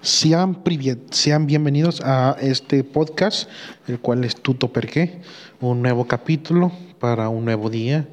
Sean, 0.00 0.62
sean 1.10 1.46
bienvenidos 1.46 2.00
a 2.04 2.36
este 2.40 2.84
podcast, 2.84 3.50
el 3.88 3.98
cual 3.98 4.22
es 4.22 4.36
Tuto 4.36 4.72
Perqué, 4.72 5.20
un 5.60 5.82
nuevo 5.82 6.06
capítulo 6.06 6.70
para 7.00 7.28
un 7.28 7.44
nuevo 7.44 7.68
día, 7.68 8.08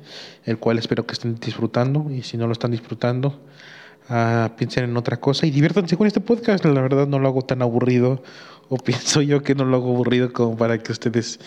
el 0.46 0.58
cual 0.58 0.80
espero 0.80 1.06
que 1.06 1.14
estén 1.14 1.36
disfrutando 1.36 2.10
y 2.10 2.24
si 2.24 2.38
no 2.38 2.48
lo 2.48 2.54
están 2.54 2.72
disfrutando, 2.72 3.40
uh, 4.10 4.56
piensen 4.56 4.86
en 4.86 4.98
otra 4.98 5.18
cosa 5.18 5.46
y 5.46 5.52
diviértanse 5.52 5.98
con 5.98 6.08
este 6.08 6.20
podcast. 6.20 6.66
La 6.66 6.82
verdad 6.82 7.08
no 7.08 7.20
lo 7.20 7.28
hago 7.28 7.42
tan 7.42 7.62
aburrido 7.62 8.22
o 8.70 8.78
pienso 8.78 9.22
yo 9.22 9.44
que 9.44 9.54
no 9.54 9.66
lo 9.66 9.78
hago 9.78 9.92
aburrido 9.94 10.34
como 10.34 10.58
para 10.58 10.78
que 10.80 10.92
ustedes 10.92 11.40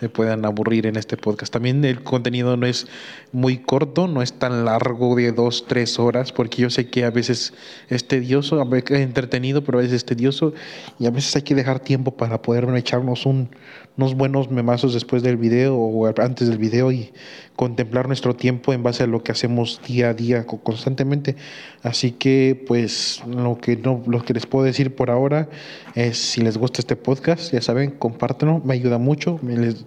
me 0.00 0.08
puedan 0.08 0.44
aburrir 0.44 0.86
en 0.86 0.96
este 0.96 1.16
podcast. 1.16 1.52
También 1.52 1.84
el 1.84 2.02
contenido 2.02 2.56
no 2.56 2.66
es 2.66 2.86
muy 3.32 3.58
corto, 3.58 4.08
no 4.08 4.22
es 4.22 4.34
tan 4.34 4.64
largo 4.64 5.16
de 5.16 5.32
dos, 5.32 5.64
tres 5.66 5.98
horas, 5.98 6.32
porque 6.32 6.62
yo 6.62 6.70
sé 6.70 6.90
que 6.90 7.04
a 7.04 7.10
veces 7.10 7.54
es 7.88 8.06
tedioso, 8.06 8.60
a 8.60 8.64
veces 8.64 8.90
es 8.90 9.00
entretenido, 9.00 9.64
pero 9.64 9.78
a 9.78 9.82
veces 9.82 9.96
es 9.96 10.04
tedioso 10.04 10.52
y 10.98 11.06
a 11.06 11.10
veces 11.10 11.34
hay 11.36 11.42
que 11.42 11.54
dejar 11.54 11.80
tiempo 11.80 12.16
para 12.16 12.42
poder 12.42 12.68
echarnos 12.76 13.24
un, 13.24 13.48
unos 13.96 14.14
buenos 14.14 14.50
memazos 14.50 14.92
después 14.92 15.22
del 15.22 15.36
video 15.36 15.76
o 15.76 16.06
antes 16.06 16.48
del 16.48 16.58
video 16.58 16.92
y 16.92 17.12
contemplar 17.54 18.06
nuestro 18.06 18.36
tiempo 18.36 18.72
en 18.72 18.82
base 18.82 19.04
a 19.04 19.06
lo 19.06 19.22
que 19.22 19.32
hacemos 19.32 19.80
día 19.86 20.10
a 20.10 20.14
día 20.14 20.46
constantemente. 20.46 21.36
Así 21.82 22.12
que 22.12 22.62
pues 22.66 23.22
lo 23.26 23.58
que 23.58 23.76
no 23.76 24.02
lo 24.06 24.24
que 24.24 24.34
les 24.34 24.46
puedo 24.46 24.64
decir 24.64 24.94
por 24.94 25.10
ahora 25.10 25.48
es 25.94 26.18
si 26.18 26.42
les 26.42 26.58
gusta 26.58 26.80
este 26.80 26.96
podcast, 26.96 27.52
ya 27.52 27.62
saben, 27.62 27.90
compártanlo, 27.90 28.60
me 28.64 28.74
ayuda 28.74 28.98
mucho. 28.98 29.38
Me 29.42 29.56
les 29.56 29.86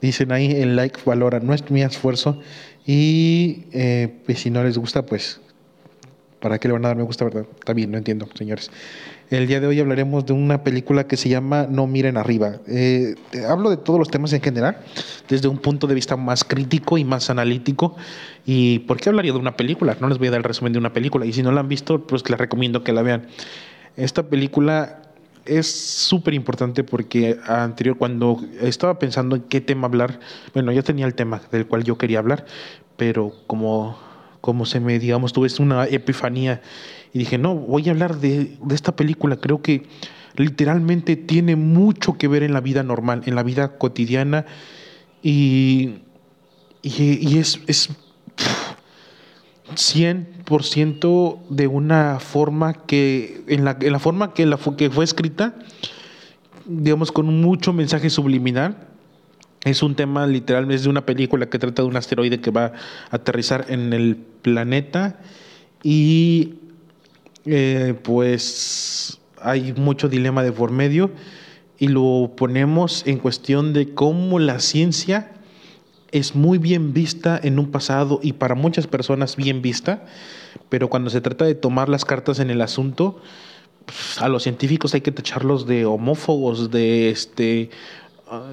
dicen 0.00 0.32
ahí 0.32 0.52
el 0.52 0.76
like 0.76 1.00
valora 1.04 1.40
no 1.40 1.54
es 1.54 1.70
mi 1.70 1.82
esfuerzo 1.82 2.40
y 2.86 3.64
eh, 3.72 4.08
pues, 4.24 4.40
si 4.40 4.50
no 4.50 4.62
les 4.62 4.78
gusta 4.78 5.04
pues 5.04 5.40
¿Para 6.40 6.58
qué 6.58 6.68
le 6.68 6.72
van 6.72 6.84
a 6.84 6.88
dar 6.88 6.96
me 6.96 7.02
gusta, 7.02 7.24
verdad? 7.24 7.46
Está 7.58 7.72
bien, 7.72 7.90
no 7.90 7.98
entiendo, 7.98 8.28
señores. 8.34 8.70
El 9.30 9.46
día 9.46 9.60
de 9.60 9.66
hoy 9.66 9.80
hablaremos 9.80 10.24
de 10.24 10.32
una 10.32 10.62
película 10.62 11.06
que 11.06 11.16
se 11.16 11.28
llama 11.28 11.66
No 11.68 11.86
miren 11.86 12.16
arriba. 12.16 12.60
Eh, 12.68 13.16
hablo 13.48 13.70
de 13.70 13.76
todos 13.76 13.98
los 13.98 14.08
temas 14.08 14.32
en 14.32 14.40
general, 14.40 14.78
desde 15.28 15.48
un 15.48 15.58
punto 15.58 15.86
de 15.86 15.94
vista 15.94 16.16
más 16.16 16.44
crítico 16.44 16.96
y 16.96 17.04
más 17.04 17.28
analítico. 17.28 17.96
¿Y 18.46 18.80
por 18.80 18.98
qué 18.98 19.08
hablaría 19.08 19.32
de 19.32 19.38
una 19.38 19.56
película? 19.56 19.96
No 20.00 20.08
les 20.08 20.18
voy 20.18 20.28
a 20.28 20.30
dar 20.30 20.38
el 20.38 20.44
resumen 20.44 20.72
de 20.72 20.78
una 20.78 20.92
película. 20.92 21.26
Y 21.26 21.32
si 21.32 21.42
no 21.42 21.50
la 21.50 21.60
han 21.60 21.68
visto, 21.68 22.06
pues 22.06 22.28
les 22.30 22.38
recomiendo 22.38 22.84
que 22.84 22.92
la 22.92 23.02
vean. 23.02 23.26
Esta 23.96 24.22
película 24.22 25.02
es 25.44 25.66
súper 25.66 26.34
importante 26.34 26.84
porque 26.84 27.38
anterior, 27.46 27.98
cuando 27.98 28.40
estaba 28.60 28.98
pensando 28.98 29.34
en 29.34 29.42
qué 29.42 29.60
tema 29.60 29.88
hablar, 29.88 30.20
bueno, 30.54 30.70
ya 30.70 30.82
tenía 30.82 31.06
el 31.06 31.14
tema 31.14 31.42
del 31.50 31.66
cual 31.66 31.82
yo 31.82 31.98
quería 31.98 32.20
hablar, 32.20 32.46
pero 32.96 33.32
como 33.46 34.07
como 34.40 34.66
se 34.66 34.80
me, 34.80 34.98
digamos, 34.98 35.32
tuve 35.32 35.48
una 35.60 35.86
epifanía. 35.86 36.62
Y 37.12 37.18
dije, 37.20 37.38
no, 37.38 37.54
voy 37.54 37.88
a 37.88 37.92
hablar 37.92 38.18
de, 38.18 38.56
esta 38.70 38.94
película, 38.96 39.36
creo 39.36 39.62
que 39.62 39.84
literalmente 40.36 41.16
tiene 41.16 41.56
mucho 41.56 42.18
que 42.18 42.28
ver 42.28 42.42
en 42.42 42.52
la 42.52 42.60
vida 42.60 42.82
normal, 42.82 43.22
en 43.26 43.34
la 43.34 43.42
vida 43.42 43.78
cotidiana. 43.78 44.46
Y, 45.22 45.96
y, 46.82 47.38
es, 47.38 47.60
es 47.66 47.90
100% 49.74 51.38
de 51.48 51.66
una 51.66 52.20
forma 52.20 52.74
que, 52.74 53.42
en 53.48 53.64
la, 53.64 53.76
en 53.80 53.92
la 53.92 53.98
forma 53.98 54.32
que, 54.32 54.46
la, 54.46 54.58
que 54.76 54.90
fue 54.90 55.04
escrita, 55.04 55.56
digamos, 56.66 57.10
con 57.10 57.26
mucho 57.40 57.72
mensaje 57.72 58.10
subliminal 58.10 58.87
es 59.68 59.82
un 59.82 59.94
tema 59.94 60.26
literal, 60.26 60.70
es 60.70 60.82
de 60.82 60.88
una 60.88 61.06
película 61.06 61.48
que 61.48 61.58
trata 61.58 61.82
de 61.82 61.88
un 61.88 61.96
asteroide 61.96 62.40
que 62.40 62.50
va 62.50 62.66
a 63.10 63.16
aterrizar 63.16 63.66
en 63.68 63.92
el 63.92 64.16
planeta 64.42 65.20
y 65.82 66.54
eh, 67.46 67.94
pues 68.02 69.18
hay 69.40 69.72
mucho 69.74 70.08
dilema 70.08 70.42
de 70.42 70.52
por 70.52 70.70
medio 70.70 71.10
y 71.78 71.88
lo 71.88 72.32
ponemos 72.36 73.06
en 73.06 73.18
cuestión 73.18 73.72
de 73.72 73.94
cómo 73.94 74.38
la 74.38 74.58
ciencia 74.58 75.32
es 76.10 76.34
muy 76.34 76.58
bien 76.58 76.92
vista 76.92 77.38
en 77.42 77.58
un 77.58 77.70
pasado 77.70 78.20
y 78.22 78.32
para 78.32 78.54
muchas 78.54 78.86
personas 78.86 79.36
bien 79.36 79.62
vista, 79.62 80.06
pero 80.68 80.88
cuando 80.88 81.10
se 81.10 81.20
trata 81.20 81.44
de 81.44 81.54
tomar 81.54 81.88
las 81.88 82.04
cartas 82.04 82.40
en 82.40 82.50
el 82.50 82.60
asunto, 82.62 83.20
pues, 83.84 84.20
a 84.20 84.28
los 84.28 84.42
científicos 84.42 84.94
hay 84.94 85.00
que 85.00 85.12
tacharlos 85.12 85.66
de 85.66 85.84
homófobos, 85.86 86.70
de 86.70 87.10
este 87.10 87.70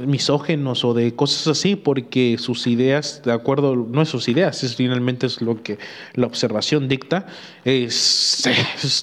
misógenos 0.05 0.85
o 0.85 0.93
de 0.93 1.15
cosas 1.15 1.47
así, 1.47 1.75
porque 1.75 2.37
sus 2.39 2.67
ideas, 2.67 3.21
de 3.23 3.31
acuerdo, 3.31 3.75
no 3.75 4.01
es 4.01 4.09
sus 4.09 4.27
ideas, 4.27 4.63
es 4.63 4.75
finalmente 4.75 5.25
es 5.25 5.41
lo 5.41 5.61
que 5.61 5.77
la 6.13 6.27
observación 6.27 6.87
dicta, 6.87 7.27
es, 7.63 8.43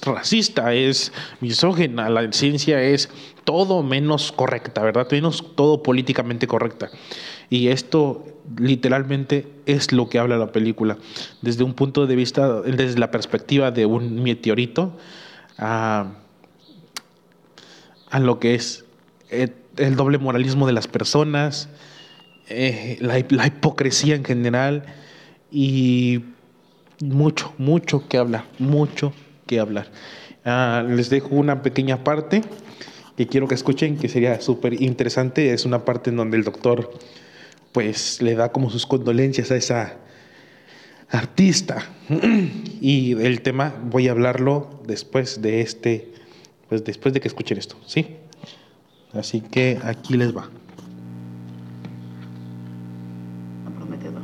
racista, 0.05 0.73
es 0.73 1.11
misógena, 1.41 2.09
la 2.09 2.31
ciencia 2.31 2.81
es 2.81 3.09
todo 3.43 3.83
menos 3.83 4.31
correcta, 4.31 4.81
¿verdad? 4.81 5.07
Menos 5.11 5.55
todo 5.55 5.83
políticamente 5.83 6.47
correcta. 6.47 6.89
Y 7.49 7.67
esto 7.67 8.25
literalmente 8.57 9.47
es 9.65 9.91
lo 9.91 10.09
que 10.09 10.19
habla 10.19 10.37
la 10.37 10.51
película, 10.51 10.97
desde 11.41 11.63
un 11.63 11.73
punto 11.73 12.07
de 12.07 12.15
vista, 12.15 12.61
desde 12.61 12.99
la 12.99 13.11
perspectiva 13.11 13.71
de 13.71 13.85
un 13.85 14.23
meteorito 14.23 14.97
a, 15.57 16.13
a 18.09 18.19
lo 18.19 18.39
que 18.39 18.55
es 18.55 18.85
eh, 19.29 19.53
el 19.77 19.95
doble 19.95 20.17
moralismo 20.17 20.67
de 20.67 20.73
las 20.73 20.87
personas, 20.87 21.69
eh, 22.49 22.97
la, 23.01 23.17
hipocresía 23.47 24.15
en 24.15 24.25
general 24.25 24.85
y 25.51 26.23
mucho, 27.01 27.53
mucho 27.57 28.07
que 28.07 28.17
hablar, 28.17 28.45
mucho 28.59 29.13
que 29.47 29.59
hablar. 29.59 29.91
Ah, 30.45 30.83
les 30.87 31.09
dejo 31.09 31.29
una 31.29 31.61
pequeña 31.61 32.03
parte 32.03 32.41
que 33.15 33.27
quiero 33.27 33.47
que 33.47 33.55
escuchen, 33.55 33.97
que 33.97 34.09
sería 34.09 34.41
súper 34.41 34.81
interesante. 34.81 35.53
Es 35.53 35.65
una 35.65 35.85
parte 35.85 36.09
en 36.09 36.17
donde 36.17 36.37
el 36.37 36.43
doctor 36.43 36.91
pues 37.71 38.21
le 38.21 38.35
da 38.35 38.51
como 38.51 38.69
sus 38.69 38.85
condolencias 38.85 39.51
a 39.51 39.55
esa 39.55 39.97
artista. 41.09 41.89
Y 42.81 43.13
el 43.13 43.41
tema 43.41 43.73
voy 43.85 44.09
a 44.09 44.11
hablarlo 44.11 44.81
después 44.85 45.41
de 45.41 45.61
este, 45.61 46.11
pues 46.67 46.83
después 46.83 47.13
de 47.13 47.21
que 47.21 47.29
escuchen 47.29 47.57
esto, 47.57 47.77
¿sí? 47.85 48.17
Así 49.13 49.41
que 49.41 49.79
aquí 49.83 50.17
les 50.17 50.35
va. 50.35 50.45
Prometedor. 53.77 54.21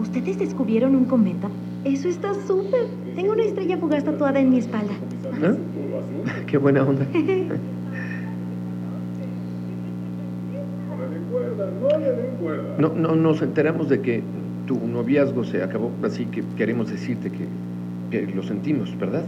¿Ustedes 0.00 0.38
descubrieron 0.38 0.96
un 0.96 1.04
cometa? 1.04 1.48
Eso 1.84 2.08
está 2.08 2.34
súper. 2.46 2.86
Tengo 3.14 3.32
una 3.32 3.44
estrella 3.44 3.76
fugaz 3.78 4.04
tatuada 4.04 4.40
en 4.40 4.50
mi 4.50 4.58
espalda. 4.58 4.94
¿Eh? 5.42 5.56
Qué 6.46 6.58
buena 6.58 6.82
onda. 6.82 7.06
No, 12.78 12.88
no, 12.88 13.14
nos 13.14 13.42
enteramos 13.42 13.88
de 13.88 14.00
que 14.00 14.22
tu 14.66 14.74
noviazgo 14.86 15.44
se 15.44 15.62
acabó, 15.62 15.90
así 16.02 16.24
que 16.26 16.42
queremos 16.56 16.90
decirte 16.90 17.30
que, 17.30 17.46
que 18.10 18.34
lo 18.34 18.42
sentimos, 18.42 18.98
¿verdad? 18.98 19.24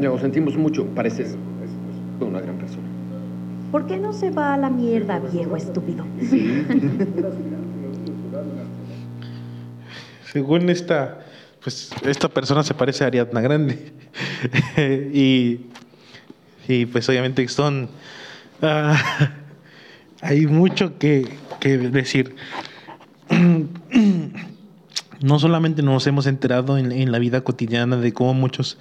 Lo 0.00 0.18
sentimos 0.18 0.56
mucho, 0.56 0.86
pareces 0.86 1.36
una 2.20 2.40
gran 2.40 2.56
persona. 2.56 2.86
¿Por 3.70 3.86
qué 3.86 3.96
no 3.96 4.12
se 4.12 4.30
va 4.30 4.54
a 4.54 4.56
la 4.56 4.70
mierda, 4.70 5.18
viejo 5.18 5.56
estúpido? 5.56 6.04
Según 10.32 10.70
esta, 10.70 11.24
pues 11.62 11.90
esta 12.04 12.28
persona 12.28 12.62
se 12.62 12.74
parece 12.74 13.04
a 13.04 13.08
Ariadna 13.08 13.40
Grande. 13.40 13.92
y, 15.12 15.60
y 16.68 16.86
pues 16.86 17.08
obviamente 17.08 17.46
son... 17.48 17.88
Ah, 18.62 19.32
hay 20.20 20.46
mucho 20.46 20.98
que, 20.98 21.28
que 21.60 21.76
decir. 21.76 22.36
no 25.20 25.38
solamente 25.38 25.82
nos 25.82 26.06
hemos 26.06 26.26
enterado 26.26 26.78
en, 26.78 26.92
en, 26.92 27.12
la 27.12 27.18
vida 27.18 27.42
cotidiana 27.42 27.96
de 27.96 28.12
cómo 28.12 28.34
muchos 28.34 28.78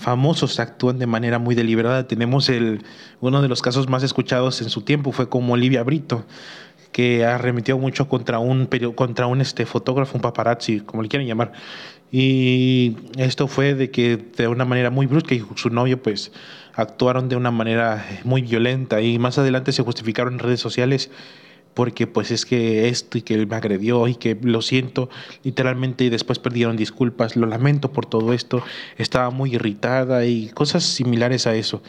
famosos 0.00 0.58
actúan 0.60 0.98
de 0.98 1.06
manera 1.06 1.38
muy 1.38 1.54
deliberada. 1.54 2.06
Tenemos 2.06 2.48
el, 2.48 2.82
uno 3.20 3.42
de 3.42 3.48
los 3.48 3.60
casos 3.60 3.88
más 3.88 4.02
escuchados 4.02 4.62
en 4.62 4.70
su 4.70 4.80
tiempo 4.80 5.12
fue 5.12 5.28
como 5.28 5.52
Olivia 5.52 5.82
Brito, 5.82 6.24
que 6.90 7.26
arremetió 7.26 7.78
mucho 7.78 8.08
contra 8.08 8.38
un, 8.38 8.66
contra 8.94 9.26
un 9.26 9.42
este, 9.42 9.66
fotógrafo, 9.66 10.16
un 10.16 10.22
paparazzi, 10.22 10.80
como 10.80 11.02
le 11.02 11.10
quieran 11.10 11.28
llamar. 11.28 11.52
Y 12.10 12.96
esto 13.18 13.46
fue 13.46 13.74
de 13.74 13.90
que 13.90 14.16
de 14.16 14.48
una 14.48 14.64
manera 14.64 14.88
muy 14.88 15.04
brusca 15.04 15.34
y 15.34 15.44
su 15.56 15.68
novio 15.68 16.02
pues 16.02 16.32
actuaron 16.74 17.28
de 17.28 17.36
una 17.36 17.50
manera 17.50 18.04
muy 18.24 18.40
violenta 18.40 19.02
y 19.02 19.18
más 19.18 19.36
adelante 19.36 19.70
se 19.70 19.82
justificaron 19.82 20.32
en 20.32 20.38
redes 20.38 20.60
sociales 20.60 21.10
porque 21.74 22.06
pues 22.06 22.30
es 22.30 22.44
que 22.46 22.88
esto 22.88 23.18
y 23.18 23.22
que 23.22 23.46
me 23.46 23.56
agredió 23.56 24.08
y 24.08 24.14
que 24.14 24.36
lo 24.42 24.62
siento 24.62 25.08
literalmente 25.44 26.04
y 26.04 26.10
después 26.10 26.38
perdieron 26.38 26.76
disculpas, 26.76 27.36
lo 27.36 27.46
lamento 27.46 27.92
por 27.92 28.06
todo 28.06 28.32
esto, 28.32 28.62
estaba 28.98 29.30
muy 29.30 29.54
irritada 29.54 30.26
y 30.26 30.48
cosas 30.48 30.84
similares 30.84 31.46
a 31.46 31.54
eso. 31.54 31.82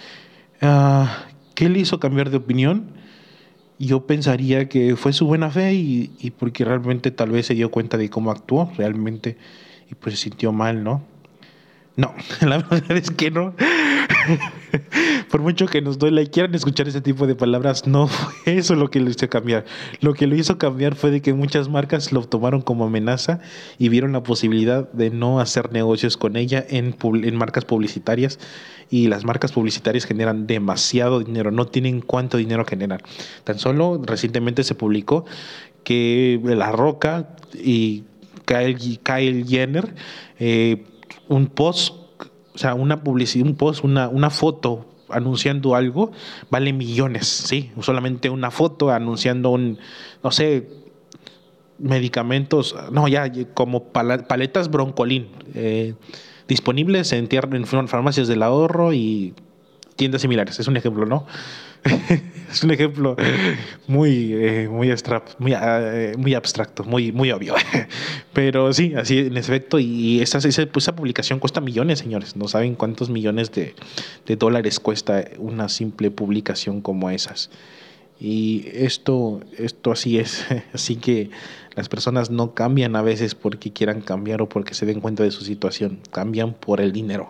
Ah, 0.62 1.26
¿Qué 1.56 1.70
le 1.70 1.80
hizo 1.80 2.00
cambiar 2.00 2.30
de 2.30 2.38
opinión? 2.38 2.86
Yo 3.80 4.06
pensaría 4.06 4.70
que 4.70 4.96
fue 4.96 5.12
su 5.12 5.26
buena 5.26 5.50
fe 5.50 5.74
y, 5.74 6.12
y 6.20 6.32
porque 6.32 6.64
realmente 6.64 7.10
tal 7.10 7.32
vez 7.32 7.48
se 7.48 7.56
dio 7.56 7.72
cuenta 7.72 7.98
de 7.98 8.10
cómo 8.10 8.32
actuó 8.32 8.72
realmente 8.78 9.38
y 9.90 9.96
pues 9.96 10.16
se 10.16 10.24
sintió 10.24 10.52
mal, 10.52 10.84
¿no? 10.84 11.04
No, 11.96 12.14
la 12.42 12.58
verdad 12.60 12.92
es 12.92 13.12
que 13.12 13.32
no. 13.32 13.54
por 15.30 15.42
mucho 15.42 15.66
que 15.66 15.82
nos 15.82 15.98
duela 15.98 16.22
y 16.22 16.28
quieran 16.28 16.54
escuchar 16.56 16.88
ese 16.88 17.02
tipo 17.02 17.28
de 17.28 17.36
palabras, 17.36 17.88
no 17.88 18.08
fue 18.08 18.58
eso 18.58 18.76
lo 18.76 18.90
que 18.90 19.00
lo 19.00 19.10
hizo 19.10 19.30
cambiar. 19.30 19.66
Lo 20.00 20.14
que 20.14 20.28
lo 20.28 20.36
hizo 20.36 20.58
cambiar 20.58 20.96
fue 20.96 21.12
de 21.12 21.22
que 21.22 21.34
muchas 21.34 21.70
marcas 21.70 22.12
lo 22.12 22.24
tomaron 22.24 22.62
como 22.62 22.86
amenaza 22.86 23.40
y 23.78 23.90
vieron 23.90 24.12
la 24.14 24.24
posibilidad 24.24 24.92
de 24.92 25.10
no 25.10 25.40
hacer 25.40 25.72
negocios 25.72 26.18
con 26.18 26.36
ella 26.36 26.66
en, 26.70 26.96
en 27.02 27.36
marcas 27.36 27.66
publicitarias 27.66 28.40
y 28.90 29.08
las 29.08 29.24
marcas 29.24 29.52
publicitarias 29.52 30.06
generan 30.06 30.48
demasiado 30.48 31.20
dinero, 31.20 31.52
no 31.52 31.66
tienen 31.66 32.02
cuánto 32.02 32.38
dinero 32.38 32.66
generan. 32.66 33.00
Tan 33.44 33.58
solo 33.58 34.02
recientemente 34.04 34.64
se 34.64 34.76
publicó 34.76 35.26
que 35.84 36.40
La 36.44 36.72
Roca 36.72 37.30
y 37.54 38.04
Kyle, 38.46 39.46
Jenner, 39.48 39.94
eh, 40.40 40.84
un 41.28 41.48
post, 41.48 41.96
o 42.54 42.58
sea, 42.58 42.74
una 42.74 43.04
publicidad, 43.04 43.48
un 43.48 43.56
post, 43.56 43.84
una, 43.84 44.08
una 44.10 44.30
foto 44.30 44.86
anunciando 45.10 45.76
algo, 45.76 46.12
vale 46.50 46.74
millones, 46.74 47.28
¿sí? 47.28 47.72
Solamente 47.82 48.30
una 48.30 48.52
foto 48.52 48.90
anunciando 48.90 49.50
un, 49.50 49.78
no 50.24 50.32
sé, 50.32 50.70
medicamentos, 51.78 52.76
no, 52.92 53.08
ya 53.08 53.32
como 53.54 53.86
paletas 53.86 54.70
broncolín, 54.70 55.28
eh, 55.54 55.96
disponibles 56.48 57.12
en, 57.14 57.28
en 57.32 57.66
farmacias 57.88 58.28
del 58.28 58.44
ahorro 58.44 58.94
y 58.94 59.34
tiendas 59.96 60.22
similares. 60.22 60.60
Es 60.60 60.68
un 60.68 60.78
ejemplo, 60.78 61.06
¿no? 61.06 61.26
es 62.54 62.64
un 62.64 62.72
ejemplo 62.72 63.16
muy, 63.88 64.34
eh, 64.34 64.68
muy, 64.70 64.94
muy, 65.38 65.52
eh, 65.52 66.36
abstracto, 66.36 66.84
muy, 66.84 67.12
muy 67.12 67.32
obvio. 67.32 67.56
Pero 68.34 68.74
sí, 68.74 68.94
así 68.96 69.20
en 69.20 69.38
efecto, 69.38 69.80
y 69.80 70.22
esa, 70.22 70.38
esa, 70.40 70.66
pues, 70.66 70.86
esa, 70.86 70.96
publicación 70.96 71.40
cuesta 71.40 71.62
millones, 71.62 72.00
señores. 72.00 72.36
No 72.36 72.48
saben 72.48 72.76
cuántos 72.76 73.10
millones 73.10 73.52
de, 73.52 73.76
de 74.26 74.36
dólares 74.36 74.80
cuesta 74.80 75.26
una 75.38 75.70
simple 75.70 76.12
publicación 76.12 76.82
como 76.82 77.10
esas. 77.10 77.50
Y 78.20 78.66
esto, 78.72 79.42
esto 79.58 79.92
así 79.92 80.20
es. 80.20 80.46
Así 80.74 80.98
que 80.98 81.32
las 81.76 81.90
personas 81.90 82.30
no 82.30 82.54
cambian 82.54 82.96
a 82.96 83.02
veces 83.02 83.34
porque 83.34 83.74
quieran 83.74 84.02
cambiar 84.02 84.42
o 84.42 84.50
porque 84.50 84.76
se 84.76 84.86
den 84.86 85.00
cuenta 85.00 85.24
de 85.24 85.32
su 85.32 85.44
situación. 85.44 86.00
Cambian 86.12 86.54
por 86.54 86.82
el 86.82 86.92
dinero. 86.92 87.30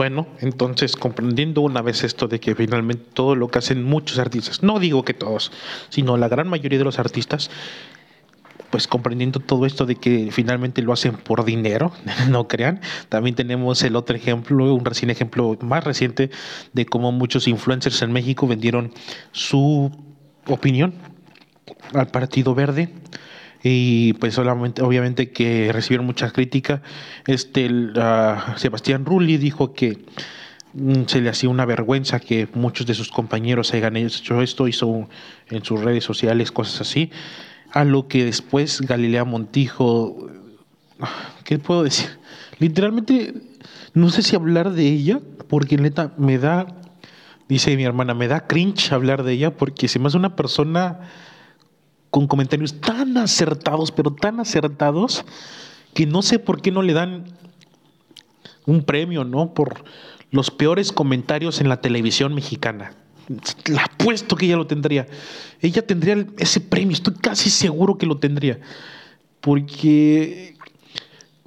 Bueno, 0.00 0.26
entonces 0.38 0.96
comprendiendo 0.96 1.60
una 1.60 1.82
vez 1.82 2.04
esto 2.04 2.26
de 2.26 2.40
que 2.40 2.54
finalmente 2.54 3.04
todo 3.12 3.34
lo 3.34 3.48
que 3.48 3.58
hacen 3.58 3.84
muchos 3.84 4.18
artistas, 4.18 4.62
no 4.62 4.78
digo 4.78 5.04
que 5.04 5.12
todos, 5.12 5.52
sino 5.90 6.16
la 6.16 6.26
gran 6.26 6.48
mayoría 6.48 6.78
de 6.78 6.86
los 6.86 6.98
artistas, 6.98 7.50
pues 8.70 8.88
comprendiendo 8.88 9.40
todo 9.40 9.66
esto 9.66 9.84
de 9.84 9.96
que 9.96 10.30
finalmente 10.32 10.80
lo 10.80 10.94
hacen 10.94 11.18
por 11.18 11.44
dinero, 11.44 11.92
no 12.30 12.48
crean. 12.48 12.80
También 13.10 13.36
tenemos 13.36 13.82
el 13.82 13.94
otro 13.94 14.16
ejemplo, 14.16 14.72
un 14.72 14.86
recién 14.86 15.10
ejemplo 15.10 15.58
más 15.60 15.84
reciente 15.84 16.30
de 16.72 16.86
cómo 16.86 17.12
muchos 17.12 17.46
influencers 17.46 18.00
en 18.00 18.10
México 18.10 18.46
vendieron 18.46 18.94
su 19.32 19.90
opinión 20.46 20.94
al 21.92 22.06
Partido 22.06 22.54
Verde 22.54 22.88
y 23.62 24.14
pues 24.14 24.34
solamente 24.34 24.82
obviamente 24.82 25.30
que 25.30 25.70
recibieron 25.72 26.06
mucha 26.06 26.30
crítica. 26.30 26.82
Este 27.26 27.68
Sebastián 28.56 29.04
Rulli 29.04 29.36
dijo 29.36 29.74
que 29.74 29.98
mm, 30.72 31.04
se 31.06 31.20
le 31.20 31.28
hacía 31.28 31.50
una 31.50 31.66
vergüenza 31.66 32.20
que 32.20 32.48
muchos 32.54 32.86
de 32.86 32.94
sus 32.94 33.10
compañeros 33.10 33.74
hayan 33.74 33.96
hecho 33.96 34.42
esto 34.42 34.68
hizo 34.68 35.08
en 35.48 35.64
sus 35.64 35.80
redes 35.80 36.04
sociales 36.04 36.52
cosas 36.52 36.80
así. 36.80 37.10
A 37.72 37.84
lo 37.84 38.08
que 38.08 38.24
después 38.24 38.80
Galilea 38.80 39.24
Montijo 39.24 40.28
qué 41.44 41.58
puedo 41.58 41.82
decir 41.82 42.08
literalmente 42.58 43.34
no 43.94 44.10
sé 44.10 44.22
si 44.22 44.36
hablar 44.36 44.72
de 44.72 44.86
ella 44.86 45.20
porque 45.48 45.76
neta 45.76 46.12
me 46.16 46.38
da 46.38 46.66
dice 47.48 47.76
mi 47.76 47.84
hermana 47.84 48.14
me 48.14 48.28
da 48.28 48.46
cringe 48.46 48.92
hablar 48.92 49.22
de 49.22 49.32
ella 49.32 49.56
porque 49.56 49.88
se 49.88 49.98
me 49.98 50.08
hace 50.08 50.16
una 50.16 50.36
persona 50.36 51.00
con 52.10 52.26
comentarios 52.26 52.80
tan 52.80 53.16
acertados, 53.16 53.92
pero 53.92 54.12
tan 54.12 54.40
acertados, 54.40 55.24
que 55.94 56.06
no 56.06 56.22
sé 56.22 56.38
por 56.38 56.60
qué 56.60 56.70
no 56.70 56.82
le 56.82 56.92
dan 56.92 57.24
un 58.66 58.82
premio, 58.82 59.24
¿no? 59.24 59.54
Por 59.54 59.84
los 60.30 60.50
peores 60.50 60.92
comentarios 60.92 61.60
en 61.60 61.68
la 61.68 61.80
televisión 61.80 62.34
mexicana. 62.34 62.94
La 63.66 63.84
apuesto 63.84 64.36
que 64.36 64.46
ella 64.46 64.56
lo 64.56 64.66
tendría. 64.66 65.06
Ella 65.60 65.86
tendría 65.86 66.26
ese 66.38 66.60
premio, 66.60 66.94
estoy 66.94 67.14
casi 67.14 67.50
seguro 67.50 67.96
que 67.96 68.06
lo 68.06 68.18
tendría. 68.18 68.60
Porque 69.40 70.56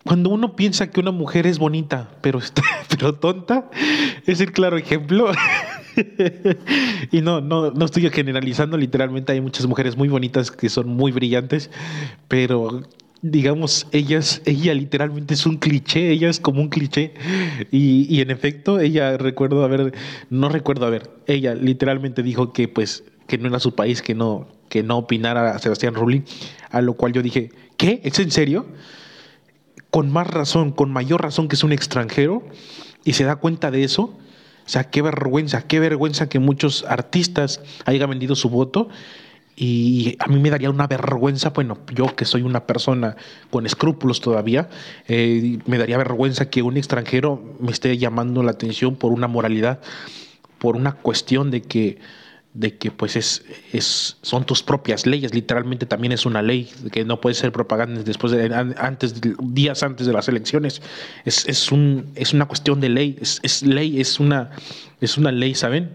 cuando 0.03 0.29
uno 0.29 0.55
piensa 0.55 0.89
que 0.89 0.99
una 0.99 1.11
mujer 1.11 1.47
es 1.47 1.59
bonita, 1.59 2.09
pero, 2.21 2.39
pero 2.89 3.15
tonta, 3.15 3.69
es 4.25 4.39
el 4.39 4.51
claro 4.51 4.77
ejemplo 4.77 5.31
y 7.11 7.21
no, 7.21 7.41
no, 7.41 7.71
no 7.71 7.85
estoy 7.85 8.09
generalizando, 8.09 8.77
literalmente 8.77 9.31
hay 9.31 9.41
muchas 9.41 9.67
mujeres 9.67 9.97
muy 9.97 10.07
bonitas 10.07 10.51
que 10.51 10.69
son 10.69 10.87
muy 10.89 11.11
brillantes, 11.11 11.69
pero 12.27 12.81
digamos, 13.21 13.87
ellas, 13.91 14.41
ella 14.45 14.73
literalmente 14.73 15.33
es 15.33 15.45
un 15.45 15.57
cliché, 15.57 16.11
ella 16.11 16.29
es 16.29 16.39
como 16.39 16.61
un 16.61 16.67
cliché. 16.67 17.13
Y, 17.71 18.05
y 18.13 18.21
en 18.21 18.29
efecto, 18.31 18.79
ella 18.79 19.17
recuerdo 19.17 19.63
haber, 19.63 19.93
no 20.29 20.49
recuerdo 20.49 20.85
haber, 20.85 21.09
ella 21.25 21.55
literalmente 21.55 22.21
dijo 22.21 22.51
que 22.51 22.67
pues 22.67 23.03
que 23.27 23.37
no 23.37 23.47
era 23.47 23.59
su 23.59 23.73
país, 23.73 24.01
que 24.01 24.15
no, 24.15 24.47
que 24.69 24.83
no 24.83 24.97
opinara 24.97 25.55
a 25.55 25.59
Sebastián 25.59 25.95
Rulli, 25.95 26.23
a 26.69 26.81
lo 26.81 26.93
cual 26.93 27.13
yo 27.13 27.21
dije, 27.21 27.51
¿qué? 27.77 28.01
¿Es 28.03 28.19
en 28.19 28.31
serio? 28.31 28.65
Con 29.89 30.11
más 30.11 30.27
razón, 30.27 30.71
con 30.71 30.91
mayor 30.91 31.21
razón 31.21 31.47
que 31.47 31.55
es 31.55 31.63
un 31.63 31.71
extranjero 31.71 32.43
y 33.05 33.13
se 33.13 33.23
da 33.23 33.37
cuenta 33.37 33.71
de 33.71 33.83
eso, 33.83 34.17
o 34.65 34.69
sea, 34.69 34.85
qué 34.85 35.01
vergüenza, 35.01 35.63
qué 35.67 35.79
vergüenza 35.79 36.29
que 36.29 36.39
muchos 36.39 36.85
artistas 36.87 37.61
hayan 37.85 38.09
vendido 38.09 38.35
su 38.35 38.49
voto. 38.49 38.89
Y 39.55 40.15
a 40.19 40.27
mí 40.27 40.39
me 40.39 40.49
daría 40.49 40.71
una 40.71 40.87
vergüenza, 40.87 41.51
bueno, 41.51 41.77
yo 41.93 42.15
que 42.15 42.25
soy 42.25 42.41
una 42.41 42.65
persona 42.65 43.15
con 43.51 43.67
escrúpulos 43.67 44.19
todavía, 44.19 44.69
eh, 45.07 45.59
me 45.67 45.77
daría 45.77 45.97
vergüenza 45.97 46.49
que 46.49 46.63
un 46.63 46.75
extranjero 46.75 47.39
me 47.59 47.71
esté 47.71 47.95
llamando 47.99 48.41
la 48.41 48.51
atención 48.51 48.95
por 48.95 49.11
una 49.11 49.27
moralidad, 49.27 49.79
por 50.57 50.75
una 50.75 50.93
cuestión 50.93 51.51
de 51.51 51.61
que 51.61 51.99
de 52.53 52.77
que 52.77 52.91
pues 52.91 53.15
es, 53.15 53.43
es, 53.71 54.17
son 54.21 54.45
tus 54.45 54.61
propias 54.61 55.05
leyes, 55.05 55.33
literalmente 55.33 55.85
también 55.85 56.11
es 56.11 56.25
una 56.25 56.41
ley, 56.41 56.69
que 56.91 57.03
no 57.03 57.19
puede 57.19 57.33
ser 57.33 57.51
propaganda 57.51 58.03
después 58.03 58.31
de, 58.31 58.53
antes, 58.77 59.21
días 59.41 59.81
antes 59.81 60.05
de 60.05 60.13
las 60.13 60.27
elecciones, 60.27 60.81
es, 61.25 61.47
es, 61.47 61.71
un, 61.71 62.11
es 62.15 62.33
una 62.33 62.47
cuestión 62.47 62.79
de 62.79 62.89
ley, 62.89 63.17
es, 63.19 63.39
es, 63.41 63.63
ley, 63.63 63.99
es 63.99 64.19
una, 64.19 64.51
es 65.01 65.17
una 65.17 65.31
ley, 65.31 65.55
¿saben? 65.55 65.91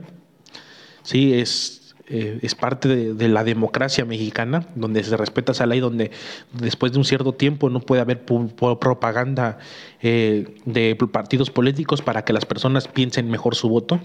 Sí, 1.03 1.32
es, 1.32 1.94
eh, 2.08 2.41
es 2.43 2.55
parte 2.55 2.88
de, 2.88 3.29
la 3.29 3.44
democracia 3.44 4.05
mexicana, 4.05 4.67
donde 4.74 5.05
se 5.05 5.17
respeta 5.17 5.53
esa 5.53 5.67
ley, 5.67 5.79
donde 5.79 6.10
después 6.53 6.91
de 6.91 6.98
un 6.98 7.05
cierto 7.05 7.34
tiempo 7.34 7.70
no 7.70 7.81
puede 7.81 8.00
haber 8.00 8.24
propaganda 8.24 9.58
eh, 10.00 10.56
de 10.65 10.96
partidos 10.96 11.50
políticos 11.50 12.00
para 12.00 12.24
que 12.24 12.32
las 12.32 12.46
personas 12.46 12.88
piensen 12.88 13.31
mejor 13.31 13.55
su 13.55 13.69
voto. 13.69 14.00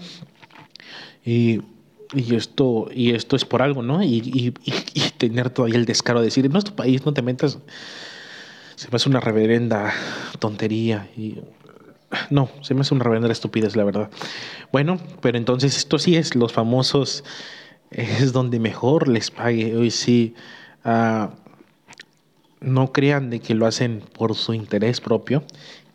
Y 1.24 1.62
y 2.14 2.34
esto, 2.34 2.88
y 2.94 3.12
esto 3.12 3.36
es 3.36 3.44
por 3.44 3.62
algo, 3.62 3.82
¿no? 3.82 4.02
Y, 4.02 4.54
tener 5.18 5.50
todavía 5.50 5.78
el 5.78 5.86
descaro 5.86 6.20
de 6.20 6.26
decir, 6.26 6.44
en 6.44 6.52
nuestro 6.52 6.74
país 6.76 7.06
no 7.06 7.14
te 7.14 7.22
metas, 7.22 7.58
se 8.74 8.88
me 8.90 8.96
hace 8.96 9.08
una 9.08 9.20
reverenda 9.20 9.92
tontería. 10.38 11.08
Y, 11.16 11.38
no, 12.30 12.48
se 12.62 12.74
me 12.74 12.82
hace 12.82 12.94
una 12.94 13.04
reverenda 13.04 13.32
estupidez, 13.32 13.76
la 13.76 13.84
verdad. 13.84 14.10
Bueno, 14.72 14.98
pero 15.20 15.38
entonces 15.38 15.76
esto 15.76 15.98
sí 15.98 16.16
es, 16.16 16.34
los 16.34 16.52
famosos 16.52 17.24
es 17.90 18.32
donde 18.32 18.58
mejor 18.58 19.08
les 19.08 19.30
pague. 19.30 19.76
Hoy 19.76 19.90
sí, 19.90 20.34
uh, 20.84 21.28
no 22.60 22.92
crean 22.92 23.30
de 23.30 23.40
que 23.40 23.54
lo 23.54 23.66
hacen 23.66 24.02
por 24.12 24.34
su 24.34 24.54
interés 24.54 25.00
propio 25.00 25.44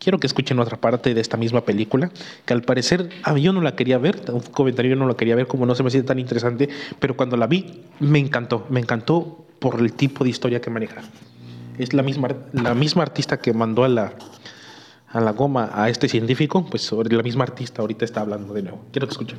quiero 0.00 0.18
que 0.18 0.26
escuchen 0.26 0.58
otra 0.58 0.80
parte 0.80 1.14
de 1.14 1.20
esta 1.20 1.36
misma 1.36 1.60
película, 1.60 2.10
que 2.44 2.52
al 2.52 2.62
parecer 2.62 3.10
a 3.22 3.32
mí 3.32 3.42
yo 3.42 3.52
no 3.52 3.60
la 3.60 3.76
quería 3.76 3.98
ver, 3.98 4.20
un 4.32 4.40
comentario 4.40 4.90
yo 4.90 4.96
no 4.96 5.06
la 5.06 5.14
quería 5.14 5.36
ver, 5.36 5.46
como 5.46 5.66
no 5.66 5.74
se 5.76 5.84
me 5.84 5.88
hacía 5.88 6.04
tan 6.04 6.18
interesante, 6.18 6.68
pero 6.98 7.16
cuando 7.16 7.36
la 7.36 7.46
vi 7.46 7.82
me 8.00 8.18
encantó, 8.18 8.66
me 8.70 8.80
encantó 8.80 9.44
por 9.60 9.78
el 9.78 9.92
tipo 9.92 10.24
de 10.24 10.30
historia 10.30 10.60
que 10.60 10.70
maneja. 10.70 11.02
Es 11.78 11.92
la 11.92 12.02
misma, 12.02 12.28
la 12.52 12.74
misma 12.74 13.02
artista 13.02 13.38
que 13.38 13.52
mandó 13.52 13.84
a 13.84 13.88
la, 13.88 14.14
a 15.08 15.20
la 15.20 15.32
goma 15.32 15.70
a 15.72 15.88
este 15.88 16.08
científico, 16.08 16.66
pues 16.68 16.90
la 16.92 17.22
misma 17.22 17.44
artista 17.44 17.82
ahorita 17.82 18.04
está 18.04 18.22
hablando 18.22 18.54
de 18.54 18.62
nuevo. 18.62 18.80
Quiero 18.90 19.06
que 19.06 19.12
escuchen. 19.12 19.38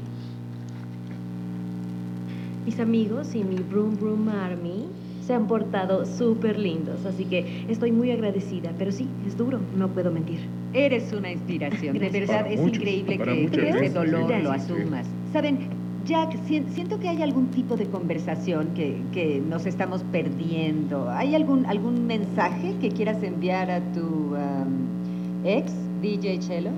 Mis 2.66 2.80
amigos 2.80 3.34
y 3.34 3.44
mi 3.44 3.56
Broom 3.56 3.96
Broom 3.98 4.30
Army 4.30 4.86
se 5.32 5.36
han 5.36 5.48
portado 5.48 6.06
súper 6.06 6.60
lindos, 6.60 7.06
así 7.06 7.24
que 7.24 7.64
estoy 7.70 7.94
muy 7.94 8.12
agradecida, 8.12 8.74
pero 8.78 8.92
sí, 8.92 9.08
es 9.26 9.38
duro, 9.38 9.62
no 9.78 9.88
puedo 9.88 10.12
mentir. 10.12 10.40
Eres 10.74 11.14
una 11.14 11.32
inspiración, 11.32 11.98
de 11.98 12.10
verdad 12.10 12.52
es 12.52 12.60
increíble 12.60 13.18
que 13.18 13.46
ese 13.46 13.90
dolor 13.92 14.30
lo 14.44 14.52
asumas. 14.52 15.08
Saben, 15.32 15.70
Jack, 16.06 16.38
siento 16.46 17.00
que 17.00 17.08
hay 17.08 17.22
algún 17.22 17.48
tipo 17.48 17.78
de 17.78 17.86
conversación 17.86 18.72
que, 18.76 19.42
nos 19.50 19.66
estamos 19.66 20.04
perdiendo. 20.12 21.10
¿Hay 21.10 21.34
algún, 21.34 21.66
algún 21.66 22.06
mensaje 22.06 22.76
que 22.82 22.90
quieras 22.90 23.24
enviar 23.24 23.72
a 23.72 23.80
tu 23.94 24.36
um, 24.36 25.46
ex, 25.46 25.72
DJ 26.02 26.40
Chelo? 26.40 26.72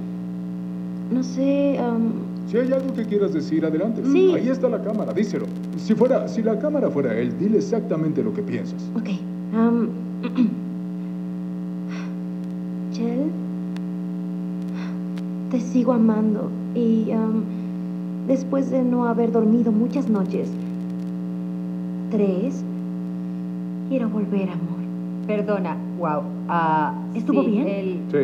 no 1.09 1.23
sé... 1.23 1.79
Si 2.51 2.57
hay 2.57 2.71
algo 2.71 2.93
que 2.93 3.05
quieras 3.05 3.33
decir, 3.33 3.65
adelante. 3.65 4.03
Sí. 4.05 4.31
Ahí 4.35 4.49
está 4.49 4.69
la 4.69 4.83
cámara, 4.83 5.11
díselo. 5.11 5.47
Si 5.77 5.95
fuera, 5.95 6.27
si 6.27 6.43
la 6.43 6.59
cámara 6.59 6.89
fuera 6.89 7.17
él, 7.17 7.37
dile 7.37 7.57
exactamente 7.57 8.23
lo 8.23 8.33
que 8.33 8.41
piensas. 8.41 8.89
Ok. 8.95 9.09
Chell, 12.91 13.29
te 15.51 15.59
sigo 15.59 15.93
amando 15.93 16.49
y 16.75 17.11
después 18.27 18.69
de 18.71 18.83
no 18.83 19.05
haber 19.05 19.31
dormido 19.31 19.71
muchas 19.71 20.09
noches, 20.09 20.49
tres, 22.11 22.63
quiero 23.89 24.09
volver, 24.09 24.49
amor. 24.49 24.73
Perdona, 25.27 25.77
wow. 25.97 26.21
Ah, 26.49 26.93
¿Estuvo 27.15 27.43
bien? 27.43 28.03
Sí. 28.11 28.17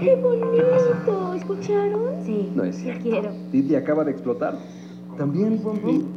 ¡Qué 0.00 0.16
bonito! 0.16 1.34
¿Escucharon? 1.34 2.02
Sí. 2.24 2.50
No 2.54 2.64
es 2.64 2.76
cierto. 2.76 3.02
quiero. 3.02 3.30
Didi 3.50 3.74
acaba 3.76 4.04
de 4.04 4.10
explotar. 4.12 4.54
También, 5.22 5.60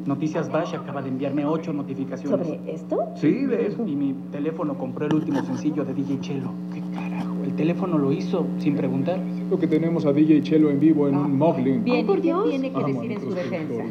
Noticias 0.08 0.52
Bash 0.52 0.74
acaba 0.74 1.00
de 1.04 1.10
enviarme 1.10 1.46
ocho 1.46 1.72
notificaciones. 1.72 2.48
¿Sobre 2.48 2.74
esto? 2.74 3.04
Sí, 3.18 3.46
de 3.46 3.68
eso. 3.68 3.86
Y 3.86 3.96
mi 3.96 4.16
teléfono 4.32 4.76
compró 4.76 5.06
el 5.06 5.14
último 5.14 5.44
sencillo 5.44 5.86
de 5.86 5.94
DJ 5.94 6.20
Chelo. 6.22 6.50
¿Qué 6.74 6.82
carajo? 6.92 7.36
El 7.44 7.54
teléfono 7.54 8.00
lo 8.00 8.12
hizo 8.12 8.48
sin 8.58 8.76
preguntar. 8.76 9.20
Lo 9.52 9.60
que 9.60 9.68
tenemos 9.68 10.08
a 10.08 10.12
DJ 10.12 10.42
Chelo 10.42 10.72
en 10.72 10.80
vivo 10.80 11.08
en 11.08 11.18
un 11.18 11.38
moglin. 11.38 11.84
Bien, 11.84 12.04
por 12.08 12.18
¿y 12.18 12.22
qué 12.22 12.28
Dios. 12.30 12.50
tiene 12.50 12.72
que 12.72 12.78
Ah, 12.82 12.88
decir 12.88 13.12
en 13.12 13.22
su 13.22 13.30
defensa? 13.30 13.84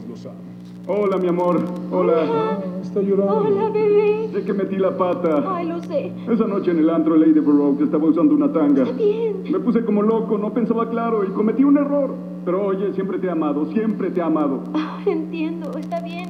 Hola, 0.87 1.17
mi 1.17 1.29
amor. 1.29 1.65
Hola. 1.91 2.13
Ah, 2.31 2.59
está 2.83 3.01
llorando. 3.01 3.39
Hola, 3.39 3.71
bebé. 3.71 4.29
Sé 4.35 4.45
que 4.45 4.53
metí 4.53 4.77
la 4.77 4.95
pata. 4.95 5.43
Ay, 5.57 5.67
lo 5.67 5.81
sé. 5.83 6.13
Esa 6.31 6.47
noche 6.47 6.73
en 6.73 6.79
el 6.79 6.91
antro 6.91 7.17
Lady 7.17 7.41
Baroque 7.41 7.85
estaba 7.85 8.05
usando 8.05 8.35
una 8.35 8.53
tanga. 8.53 8.83
Está 8.83 8.95
bien. 8.95 9.45
Me 9.51 9.61
puse 9.61 9.83
como 9.83 10.03
loco, 10.03 10.37
no 10.37 10.53
pensaba 10.53 10.91
claro 10.91 11.25
y 11.25 11.29
cometí 11.29 11.65
un 11.65 11.79
error. 11.79 12.15
Pero 12.45 12.67
oye, 12.67 12.93
siempre 12.93 13.19
te 13.19 13.29
he 13.29 13.31
amado, 13.31 13.65
siempre 13.73 14.11
te 14.11 14.21
he 14.21 14.23
amado. 14.23 14.63
Ay, 14.75 15.13
entiendo, 15.13 15.71
está 15.79 16.01
bien. 16.01 16.29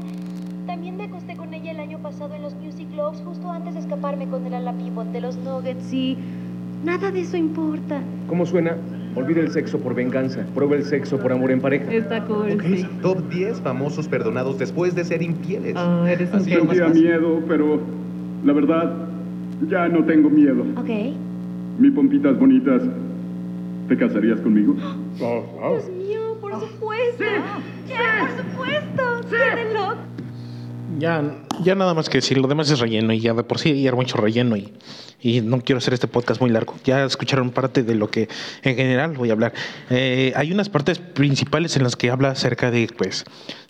También 0.66 0.96
me 0.96 1.04
acosté 1.04 1.36
con 1.36 1.52
ella 1.52 1.72
el 1.72 1.80
año 1.80 1.98
pasado 1.98 2.34
en 2.34 2.42
los 2.42 2.54
Music 2.54 2.88
Globes, 2.92 3.20
justo 3.26 3.50
antes 3.50 3.74
de 3.74 3.80
escaparme 3.80 4.28
con 4.28 4.46
el 4.46 4.54
ala 4.54 4.72
pivot 4.72 5.08
de 5.08 5.20
los 5.20 5.36
Nuggets 5.36 5.92
y 5.92 6.16
nada 6.84 7.10
de 7.10 7.22
eso 7.22 7.36
importa. 7.36 8.00
¿Cómo 8.28 8.46
suena? 8.46 8.76
Olvida 9.16 9.40
el 9.40 9.50
sexo 9.50 9.78
por 9.78 9.94
venganza. 9.94 10.44
Prueba 10.54 10.74
el 10.76 10.84
sexo 10.84 11.18
por 11.18 11.32
amor 11.32 11.50
en 11.52 11.60
pareja. 11.60 11.92
Está 11.92 12.24
cool, 12.24 12.60
sí. 12.62 12.86
Top 13.00 13.28
10 13.28 13.60
famosos 13.60 14.08
perdonados 14.08 14.58
después 14.58 14.94
de 14.94 15.04
ser 15.04 15.22
infieles. 15.22 15.74
Ah, 15.76 16.06
eres 16.08 16.32
más 16.32 16.44
Sentía 16.44 16.88
miedo, 16.88 17.40
pero 17.46 17.80
la 18.44 18.52
verdad, 18.52 18.92
ya 19.68 19.88
no 19.88 20.04
tengo 20.04 20.28
miedo. 20.28 20.64
Ok. 20.76 21.14
Mi 21.78 21.90
pompitas 21.90 22.38
bonitas, 22.38 22.82
¿te 23.88 23.96
casarías 23.96 24.40
conmigo? 24.40 24.74
Ah, 25.22 25.40
ah. 25.62 25.70
Dios 25.70 25.90
mío, 25.90 26.36
por 26.40 26.58
supuesto. 26.58 27.24
Ya, 27.88 28.26
por 28.26 28.44
supuesto. 28.44 29.28
Qué 29.30 29.72
loco. 29.72 29.96
Ya, 30.98 31.22
ya 31.62 31.74
nada 31.74 31.94
más 31.94 32.08
que 32.08 32.18
decir, 32.18 32.38
lo 32.38 32.48
demás 32.48 32.70
es 32.70 32.80
relleno 32.80 33.12
y 33.12 33.20
ya 33.20 33.34
de 33.34 33.42
por 33.44 33.58
sí 33.58 33.86
era 33.86 33.96
mucho 33.96 34.16
relleno 34.18 34.56
y, 34.56 34.72
y 35.20 35.40
no 35.40 35.60
quiero 35.60 35.78
hacer 35.78 35.94
este 35.94 36.06
podcast 36.08 36.40
muy 36.40 36.50
largo. 36.50 36.74
Ya 36.84 37.04
escucharon 37.04 37.50
parte 37.50 37.82
de 37.82 37.94
lo 37.94 38.10
que 38.10 38.28
en 38.62 38.76
general 38.76 39.12
voy 39.16 39.30
a 39.30 39.32
hablar. 39.32 39.52
Eh, 39.90 40.32
hay 40.36 40.52
unas 40.52 40.68
partes 40.68 40.98
principales 40.98 41.76
en 41.76 41.82
las 41.82 41.96
que 41.96 42.10
habla 42.10 42.30
acerca 42.30 42.70
de, 42.70 42.88
pues, 42.96 43.24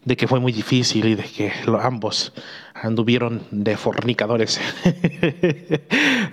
de 0.04 0.16
que 0.16 0.26
fue 0.28 0.40
muy 0.40 0.52
difícil 0.52 1.06
y 1.06 1.14
de 1.14 1.24
que 1.24 1.52
lo- 1.66 1.80
ambos 1.80 2.32
anduvieron 2.74 3.42
de 3.50 3.76
fornicadores, 3.76 4.60
de 4.84 5.80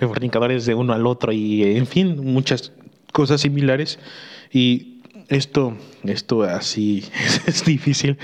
fornicadores 0.00 0.66
de 0.66 0.74
uno 0.74 0.92
al 0.92 1.06
otro 1.06 1.32
y 1.32 1.62
en 1.76 1.86
fin, 1.86 2.16
muchas 2.32 2.72
cosas 3.12 3.40
similares 3.42 3.98
y 4.52 4.91
esto, 5.32 5.74
esto 6.04 6.42
así 6.42 7.04
es 7.46 7.64
difícil 7.64 8.18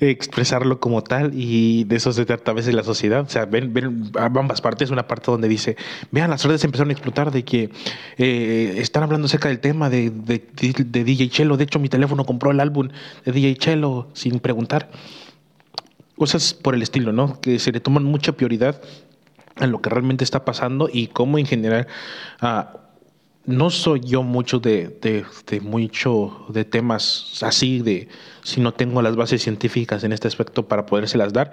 expresarlo 0.00 0.78
como 0.78 1.02
tal 1.02 1.32
y 1.34 1.84
de 1.84 1.96
eso 1.96 2.12
se 2.12 2.26
trata 2.26 2.50
a 2.50 2.54
veces 2.54 2.74
la 2.74 2.84
sociedad. 2.84 3.22
O 3.22 3.28
sea, 3.28 3.46
ven, 3.46 3.72
ven 3.72 4.12
ambas 4.18 4.60
partes, 4.60 4.90
una 4.90 5.06
parte 5.06 5.30
donde 5.30 5.48
dice, 5.48 5.76
vean, 6.10 6.30
las 6.30 6.44
redes 6.44 6.62
empezaron 6.64 6.90
a 6.90 6.92
explotar 6.92 7.30
de 7.30 7.44
que 7.44 7.70
eh, 8.18 8.74
están 8.76 9.02
hablando 9.02 9.26
acerca 9.26 9.48
del 9.48 9.60
tema 9.60 9.88
de, 9.88 10.10
de, 10.10 11.04
DJ 11.04 11.30
Chelo. 11.30 11.56
De 11.56 11.64
hecho, 11.64 11.78
mi 11.78 11.88
teléfono 11.88 12.24
compró 12.24 12.50
el 12.50 12.60
álbum 12.60 12.88
de 13.24 13.32
DJ 13.32 13.56
Chelo 13.56 14.08
sin 14.12 14.38
preguntar. 14.40 14.90
Cosas 16.16 16.54
por 16.54 16.74
el 16.74 16.82
estilo, 16.82 17.12
¿no? 17.12 17.40
Que 17.40 17.58
se 17.58 17.72
le 17.72 17.80
toman 17.80 18.04
mucha 18.04 18.32
prioridad 18.32 18.80
a 19.56 19.66
lo 19.66 19.80
que 19.80 19.90
realmente 19.90 20.24
está 20.24 20.44
pasando 20.44 20.88
y 20.92 21.08
cómo 21.08 21.38
en 21.38 21.46
general 21.46 21.86
ah, 22.40 22.83
no 23.46 23.70
soy 23.70 24.00
yo 24.00 24.22
mucho 24.22 24.58
de, 24.58 25.24
mucho 25.62 26.46
de 26.48 26.64
temas 26.64 27.40
así 27.42 27.80
de 27.80 28.08
si 28.42 28.60
no 28.60 28.72
tengo 28.72 29.02
las 29.02 29.16
bases 29.16 29.42
científicas 29.42 30.04
en 30.04 30.12
este 30.12 30.28
aspecto 30.28 30.66
para 30.66 30.86
podérselas 30.86 31.32
dar. 31.32 31.52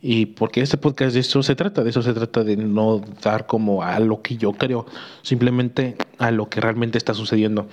Y 0.00 0.26
porque 0.26 0.60
este 0.60 0.76
podcast 0.76 1.14
de 1.14 1.20
eso 1.20 1.42
se 1.42 1.56
trata 1.56 1.82
de 1.82 1.90
eso 1.90 2.02
se 2.02 2.12
trata 2.12 2.44
de 2.44 2.56
no 2.56 3.02
dar 3.22 3.46
como 3.46 3.82
a 3.82 3.98
lo 4.00 4.20
que 4.20 4.36
yo 4.36 4.52
creo 4.52 4.84
simplemente 5.22 5.96
a 6.18 6.30
lo 6.30 6.48
que 6.50 6.60
realmente 6.60 6.98
está 6.98 7.14
sucediendo. 7.14 7.68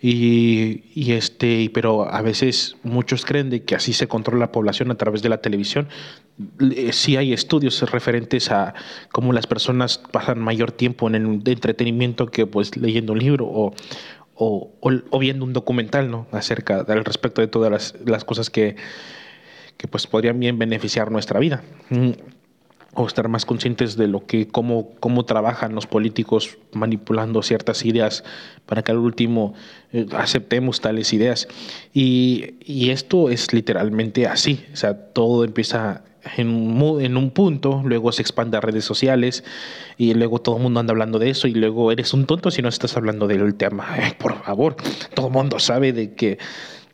Y, 0.00 0.84
y 0.94 1.12
este 1.12 1.70
pero 1.74 2.08
a 2.08 2.22
veces 2.22 2.76
muchos 2.84 3.24
creen 3.24 3.50
de 3.50 3.64
que 3.64 3.74
así 3.74 3.92
se 3.92 4.06
controla 4.06 4.40
la 4.46 4.52
población 4.52 4.90
a 4.90 4.94
través 4.94 5.22
de 5.22 5.28
la 5.28 5.38
televisión 5.38 5.88
sí 6.92 7.16
hay 7.16 7.32
estudios 7.32 7.80
referentes 7.90 8.50
a 8.50 8.74
cómo 9.12 9.32
las 9.32 9.46
personas 9.46 9.98
pasan 9.98 10.40
mayor 10.40 10.72
tiempo 10.72 11.06
en 11.08 11.14
el 11.14 11.42
entretenimiento 11.46 12.26
que 12.26 12.46
pues 12.46 12.76
leyendo 12.76 13.12
un 13.12 13.18
libro 13.20 13.46
o, 13.46 13.74
o, 14.34 14.72
o- 14.80 14.92
o 15.10 15.18
viendo 15.18 15.44
un 15.44 15.52
documental 15.52 16.10
no 16.10 16.26
acerca 16.32 16.80
al 16.88 17.04
respecto 17.04 17.40
de 17.40 17.46
todas 17.46 17.70
las, 17.70 17.94
las 18.04 18.24
cosas 18.24 18.50
que, 18.50 18.74
que 19.76 19.86
pues 19.86 20.06
podrían 20.08 20.40
bien 20.40 20.58
beneficiar 20.58 21.10
nuestra 21.12 21.38
vida. 21.38 21.62
Mm, 21.90 22.10
o 22.94 23.06
estar 23.06 23.28
más 23.28 23.44
conscientes 23.44 23.96
de 23.96 24.08
lo 24.08 24.26
que 24.26 24.48
cómo 24.48 24.90
cómo 25.00 25.24
trabajan 25.24 25.74
los 25.74 25.86
políticos 25.86 26.58
manipulando 26.72 27.42
ciertas 27.42 27.84
ideas 27.84 28.24
para 28.66 28.82
que 28.82 28.92
al 28.92 28.98
último 28.98 29.54
eh, 29.92 30.06
aceptemos 30.12 30.80
tales 30.80 31.12
ideas 31.12 31.48
y, 31.92 32.54
y 32.64 32.90
esto 32.90 33.30
es 33.30 33.52
literalmente 33.52 34.26
así 34.26 34.64
o 34.72 34.76
sea 34.76 35.12
todo 35.12 35.44
empieza 35.44 36.02
en 36.36 36.48
un, 36.48 37.00
en 37.00 37.16
un 37.16 37.30
punto, 37.30 37.82
luego 37.84 38.12
se 38.12 38.22
expande 38.22 38.56
a 38.56 38.60
redes 38.60 38.84
sociales 38.84 39.44
y 39.96 40.14
luego 40.14 40.40
todo 40.40 40.56
el 40.56 40.62
mundo 40.62 40.80
anda 40.80 40.92
hablando 40.92 41.18
de 41.18 41.30
eso 41.30 41.48
y 41.48 41.54
luego 41.54 41.92
eres 41.92 42.12
un 42.14 42.26
tonto 42.26 42.50
si 42.50 42.62
no 42.62 42.68
estás 42.68 42.96
hablando 42.96 43.26
del 43.26 43.54
tema. 43.54 43.86
Ay, 43.88 44.12
por 44.18 44.42
favor, 44.42 44.76
todo 45.14 45.26
el 45.26 45.32
mundo 45.32 45.58
sabe 45.58 45.92
de 45.92 46.14
que 46.14 46.38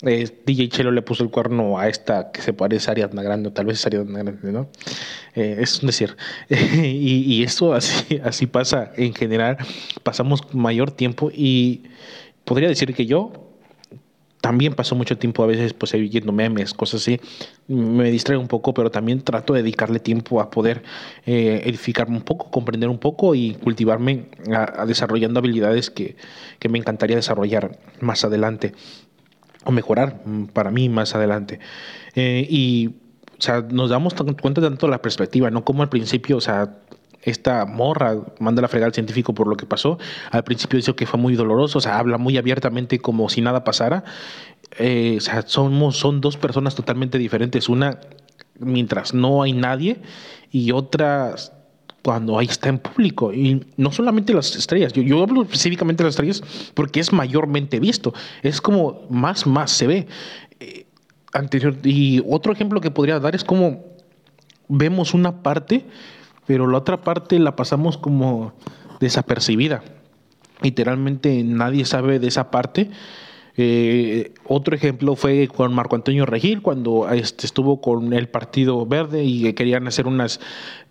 eh, 0.02 0.28
DJ 0.46 0.68
Chelo 0.70 0.90
le 0.90 1.02
puso 1.02 1.22
el 1.22 1.30
cuerno 1.30 1.78
a 1.78 1.88
esta 1.88 2.30
que 2.30 2.40
se 2.40 2.52
parece 2.52 2.90
a 2.90 2.92
Ariadna 2.92 3.22
Grande, 3.22 3.48
o 3.48 3.52
tal 3.52 3.66
vez 3.66 3.78
es 3.78 3.86
Ariadna 3.86 4.22
Grande, 4.22 4.52
¿no? 4.52 4.68
Eh, 5.34 5.56
es 5.60 5.80
decir, 5.82 6.16
y, 6.48 7.34
y 7.34 7.42
eso 7.42 7.74
así, 7.74 8.46
pasa 8.46 8.92
en 8.96 9.14
general, 9.14 9.58
pasamos 10.02 10.54
mayor 10.54 10.90
tiempo 10.90 11.30
y 11.32 11.82
podría 12.44 12.68
decir 12.68 12.94
que 12.94 13.04
yo 13.04 13.46
también 14.40 14.72
paso 14.72 14.94
mucho 14.94 15.18
tiempo 15.18 15.42
a 15.42 15.46
veces 15.46 15.74
pues 15.74 15.92
viendo 15.92 16.32
memes, 16.32 16.72
cosas 16.72 17.02
así. 17.02 17.20
Me 17.68 18.10
distraigo 18.10 18.40
un 18.40 18.48
poco, 18.48 18.72
pero 18.72 18.90
también 18.90 19.20
trato 19.20 19.52
de 19.52 19.62
dedicarle 19.62 20.00
tiempo 20.00 20.40
a 20.40 20.50
poder 20.50 20.82
eh, 21.26 21.60
edificarme 21.66 22.16
un 22.16 22.22
poco, 22.22 22.50
comprender 22.50 22.88
un 22.88 22.98
poco 22.98 23.34
y 23.34 23.52
cultivarme 23.56 24.28
a, 24.50 24.82
a 24.82 24.86
desarrollando 24.86 25.40
habilidades 25.40 25.90
que, 25.90 26.16
que 26.58 26.70
me 26.70 26.78
encantaría 26.78 27.16
desarrollar 27.16 27.78
más 28.00 28.24
adelante 28.24 28.72
o 29.64 29.72
mejorar 29.72 30.22
mm, 30.24 30.46
para 30.46 30.70
mí 30.70 30.88
más 30.88 31.14
adelante. 31.14 31.60
Eh, 32.14 32.46
y 32.48 32.88
o 33.38 33.42
sea, 33.42 33.62
nos 33.62 33.88
damos 33.88 34.14
cuenta 34.14 34.60
tanto 34.60 34.86
de 34.86 34.90
la 34.90 35.00
perspectiva, 35.00 35.50
¿no? 35.50 35.64
Como 35.64 35.82
al 35.82 35.88
principio, 35.88 36.36
o 36.36 36.40
sea, 36.42 36.76
esta 37.22 37.64
morra 37.66 38.16
manda 38.38 38.62
la 38.62 38.68
fregada 38.68 38.88
al 38.88 38.94
científico 38.94 39.34
por 39.34 39.46
lo 39.46 39.56
que 39.56 39.66
pasó. 39.66 39.98
Al 40.30 40.44
principio 40.44 40.76
dice 40.76 40.94
que 40.94 41.06
fue 41.06 41.18
muy 41.18 41.34
doloroso, 41.36 41.78
o 41.78 41.80
sea, 41.80 41.98
habla 41.98 42.18
muy 42.18 42.36
abiertamente 42.36 42.98
como 42.98 43.28
si 43.28 43.40
nada 43.40 43.64
pasara. 43.64 44.04
Eh, 44.78 45.16
o 45.18 45.20
sea, 45.20 45.42
somos, 45.42 45.96
son 45.96 46.20
dos 46.20 46.36
personas 46.36 46.74
totalmente 46.74 47.18
diferentes. 47.18 47.68
Una 47.68 48.00
mientras 48.58 49.14
no 49.14 49.42
hay 49.42 49.52
nadie 49.52 50.02
y 50.50 50.72
otra 50.72 51.34
cuando 52.02 52.38
ahí 52.38 52.46
está 52.46 52.68
en 52.68 52.78
público. 52.78 53.32
Y 53.32 53.64
no 53.76 53.92
solamente 53.92 54.32
las 54.32 54.54
estrellas, 54.56 54.92
yo, 54.92 55.02
yo 55.02 55.22
hablo 55.22 55.42
específicamente 55.42 56.02
de 56.02 56.08
las 56.08 56.14
estrellas 56.14 56.42
porque 56.74 57.00
es 57.00 57.12
mayormente 57.12 57.80
visto. 57.80 58.14
Es 58.42 58.60
como 58.60 59.02
más, 59.10 59.46
más 59.46 59.70
se 59.70 59.86
ve. 59.86 60.06
Eh, 60.60 60.86
anterior, 61.32 61.76
y 61.84 62.22
otro 62.28 62.52
ejemplo 62.52 62.80
que 62.80 62.90
podría 62.90 63.20
dar 63.20 63.34
es 63.34 63.44
como 63.44 63.84
vemos 64.68 65.14
una 65.14 65.42
parte, 65.42 65.84
pero 66.46 66.66
la 66.66 66.78
otra 66.78 67.02
parte 67.02 67.38
la 67.38 67.56
pasamos 67.56 67.98
como 67.98 68.52
desapercibida. 69.00 69.82
Literalmente 70.62 71.42
nadie 71.42 71.84
sabe 71.84 72.18
de 72.18 72.28
esa 72.28 72.50
parte. 72.50 72.90
Eh, 73.56 74.32
otro 74.46 74.74
ejemplo 74.74 75.16
fue 75.16 75.48
con 75.48 75.74
Marco 75.74 75.96
Antonio 75.96 76.24
Regil 76.24 76.62
cuando 76.62 77.10
este, 77.10 77.46
estuvo 77.46 77.80
con 77.80 78.12
el 78.12 78.28
Partido 78.28 78.86
Verde 78.86 79.24
y 79.24 79.52
querían 79.54 79.86
hacer 79.86 80.06
unas 80.06 80.40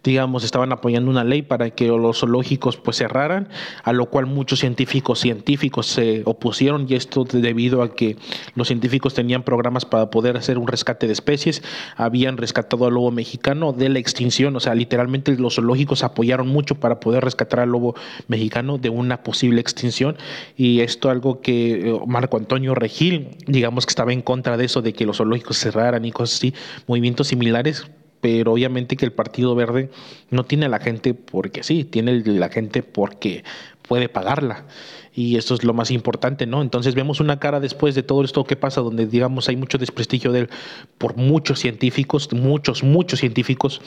digamos, 0.04 0.44
estaban 0.44 0.72
apoyando 0.72 1.12
una 1.12 1.24
ley 1.24 1.42
para 1.42 1.72
que 1.72 1.88
los 1.88 2.20
zoológicos 2.20 2.78
pues 2.78 2.98
cerraran, 2.98 3.50
a 3.84 3.94
lo 3.94 4.06
cual 4.08 4.26
muchos 4.26 4.60
científicos 4.60 5.20
científicos 5.20 5.88
se 5.88 6.22
opusieron 6.26 6.86
y 6.88 6.96
esto 6.96 7.26
debido 7.26 7.82
a 7.82 7.94
que 7.94 8.18
los 8.56 8.68
científicos 8.68 9.14
tenían 9.14 9.44
programas 9.44 9.86
para 9.86 10.10
poder 10.10 10.38
hacer 10.38 10.58
un 10.58 10.68
rescate 10.68 11.08
de 11.08 11.14
especies, 11.14 11.62
habían 11.96 12.38
rescatado 12.38 12.86
al 12.86 12.94
lobo 12.94 13.12
mexicano 13.12 13.74
de 13.74 13.90
la 13.90 14.00
extinción, 14.00 14.56
o 14.56 14.60
sea, 14.60 14.76
literalmente 14.76 15.36
los 15.38 15.56
zoológicos 15.56 16.04
apoyaron 16.04 16.48
mucho 16.48 16.76
para 16.76 17.00
poder 17.00 17.24
rescatar 17.24 17.60
al 17.60 17.70
lobo 17.70 17.96
mexicano 18.28 18.78
de 18.78 18.90
una 18.90 19.24
posible 19.24 19.62
extinción 19.62 20.18
y 20.56 20.82
esto 20.82 21.10
algo 21.10 21.42
que 21.42 21.90
eh, 21.90 22.00
Marco 22.08 22.38
Antonio 22.38 22.74
Regil, 22.76 23.30
digamos 23.48 23.86
que 23.86 23.92
estaba 23.92 24.14
en 24.14 24.22
contra 24.22 24.58
de 24.58 24.66
eso, 24.66 24.82
de 24.82 24.94
que 24.94 25.06
los 25.06 25.18
zoológicos 25.18 25.58
cerraran 25.58 26.06
y 26.06 26.12
cosas 26.12 26.38
así, 26.38 26.54
movimientos 26.88 27.28
similares, 27.28 27.86
pero 28.22 28.54
obviamente 28.54 28.98
que 28.98 29.06
el 29.06 29.12
Partido 29.12 29.56
Verde 29.56 29.90
no 30.30 30.44
tiene 30.44 30.66
a 30.66 30.70
la 30.70 30.80
gente 30.80 31.14
porque 31.14 31.64
sí, 31.64 31.84
tiene 31.84 32.22
la 32.26 32.50
gente 32.50 32.84
porque 32.84 33.44
puede 33.88 34.10
pagarla. 34.10 34.66
Y 35.14 35.36
eso 35.36 35.56
es 35.56 35.64
lo 35.64 35.74
más 35.74 35.92
importante, 35.92 36.46
¿no? 36.46 36.62
Entonces 36.62 36.96
vemos 36.96 37.20
una 37.20 37.40
cara 37.40 37.60
después 37.60 37.96
de 37.96 38.04
todo 38.04 38.24
esto 38.24 38.46
que 38.46 38.56
pasa, 38.56 38.82
donde 38.82 39.06
digamos 39.06 39.50
hay 39.50 39.58
mucho 39.58 39.78
desprestigio 39.78 40.32
de 40.32 40.42
él 40.42 40.50
por 40.98 41.18
muchos 41.18 41.60
científicos, 41.60 42.32
muchos, 42.32 42.84
muchos 42.84 43.20
científicos 43.20 43.82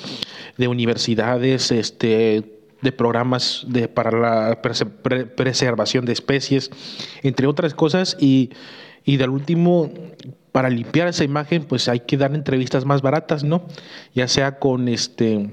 de 0.58 0.68
universidades, 0.68 1.70
este 1.70 2.42
de 2.82 2.90
programas 2.90 3.64
de, 3.68 3.86
para 3.86 4.10
la 4.10 4.60
preservación 4.60 6.04
de 6.04 6.12
especies, 6.12 6.70
entre 7.22 7.46
otras 7.46 7.74
cosas, 7.74 8.16
y, 8.20 8.50
y 9.04 9.16
del 9.18 9.30
último, 9.30 9.92
para 10.52 10.68
limpiar 10.68 11.09
esa 11.09 11.25
imagen, 11.25 11.64
pues 11.64 11.88
hay 11.88 12.00
que 12.00 12.16
dar 12.16 12.35
entrevistas 12.35 12.85
más 12.85 13.02
baratas, 13.02 13.42
¿no? 13.42 13.64
Ya 14.14 14.28
sea 14.28 14.59
con 14.59 14.88
este 14.88 15.50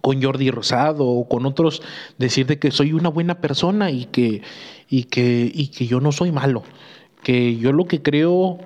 con 0.00 0.22
Jordi 0.22 0.50
Rosado 0.50 1.06
o 1.06 1.28
con 1.28 1.46
otros, 1.46 1.82
decir 2.18 2.46
que 2.58 2.70
soy 2.70 2.94
una 2.94 3.10
buena 3.10 3.40
persona 3.40 3.90
y 3.90 4.06
que, 4.06 4.42
y 4.88 5.04
que, 5.04 5.50
y 5.52 5.68
que 5.68 5.86
yo 5.86 6.00
no 6.00 6.10
soy 6.12 6.32
malo. 6.32 6.62
Que 7.22 7.56
yo 7.56 7.72
lo 7.72 7.84
que 7.84 8.00
creo 8.00 8.58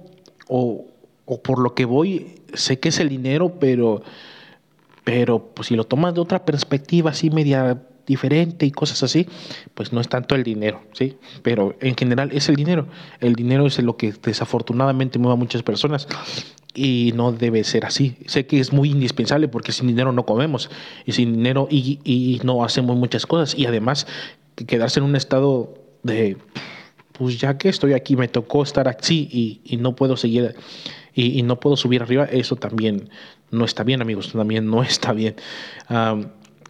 o, 0.47 0.87
o 1.26 1.43
por 1.43 1.59
lo 1.59 1.75
que 1.75 1.85
voy, 1.85 2.37
sé 2.52 2.78
que 2.78 2.90
es 2.90 3.00
el 3.00 3.09
dinero, 3.09 3.59
pero, 3.59 4.02
pero 5.02 5.45
pues, 5.54 5.69
si 5.69 5.76
lo 5.76 5.85
tomas 5.85 6.14
de 6.14 6.21
otra 6.21 6.45
perspectiva 6.45 7.11
así 7.11 7.31
media 7.31 7.83
diferente 8.06 8.66
y 8.66 8.70
cosas 8.70 9.02
así, 9.02 9.26
pues 9.75 9.92
no 9.92 10.00
es 10.00 10.08
tanto 10.08 10.34
el 10.34 10.42
dinero, 10.42 10.82
¿sí? 10.92 11.16
Pero 11.42 11.76
en 11.80 11.96
general 11.96 12.30
es 12.32 12.49
el 12.49 12.56
dinero. 12.56 12.87
El 13.20 13.34
dinero 13.34 13.66
es 13.66 13.78
lo 13.82 13.96
que 13.96 14.12
desafortunadamente 14.12 15.18
mueve 15.18 15.34
a 15.34 15.37
muchas 15.37 15.62
personas 15.62 16.08
y 16.75 17.12
no 17.14 17.32
debe 17.32 17.64
ser 17.64 17.84
así. 17.84 18.16
Sé 18.26 18.46
que 18.46 18.61
es 18.61 18.73
muy 18.73 18.90
indispensable 18.90 19.49
porque 19.49 19.73
sin 19.73 19.87
dinero 19.87 20.12
no 20.12 20.25
comemos 20.26 20.70
y 21.06 21.12
sin 21.12 21.32
dinero 21.32 21.68
y, 21.70 22.00
y 22.04 22.40
no 22.44 22.64
hacemos 22.64 22.96
muchas 22.96 23.26
cosas 23.26 23.56
y 23.56 23.66
además 23.66 24.06
quedarse 24.66 25.00
en 25.00 25.06
un 25.06 25.16
estado 25.16 25.75
de, 26.02 26.37
pues 27.12 27.38
ya 27.38 27.58
que 27.58 27.68
estoy 27.68 27.92
aquí, 27.92 28.16
me 28.16 28.28
tocó 28.28 28.62
estar 28.62 28.88
así 28.88 29.28
y, 29.30 29.61
y 29.64 29.76
no 29.76 29.96
puedo 29.96 30.16
seguir 30.16 30.54
y, 31.14 31.38
y, 31.38 31.42
no 31.42 31.61
puedo 31.61 31.76
subir 31.76 32.02
arriba, 32.02 32.25
eso 32.25 32.56
también 32.56 33.08
no 33.52 33.64
está 33.64 33.84
bien, 33.84 34.02
amigos, 34.02 34.32
también 34.32 34.68
no 34.68 34.82
está 34.82 35.12
bien. 35.12 35.37
Um, 35.88 36.26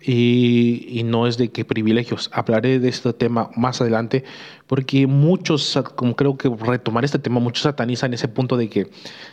y, 0.07 1.03
no 1.05 1.27
es 1.27 1.39
de 1.39 1.49
qué 1.49 1.65
privilegios. 1.65 2.31
Hablaré 2.33 2.79
de 2.79 2.89
este 2.89 3.13
tema 3.13 3.51
más 3.57 3.81
adelante 3.81 4.25
porque 4.67 5.07
muchos, 5.07 5.79
como 5.95 6.15
creo 6.17 6.37
que 6.37 6.49
retomar 6.49 7.05
este 7.05 7.19
tema, 7.19 7.41
muchos 7.41 7.63
satanizan 7.63 8.13
ese 8.13 8.29
punto 8.29 8.57
de 8.57 8.69
que 8.69 8.91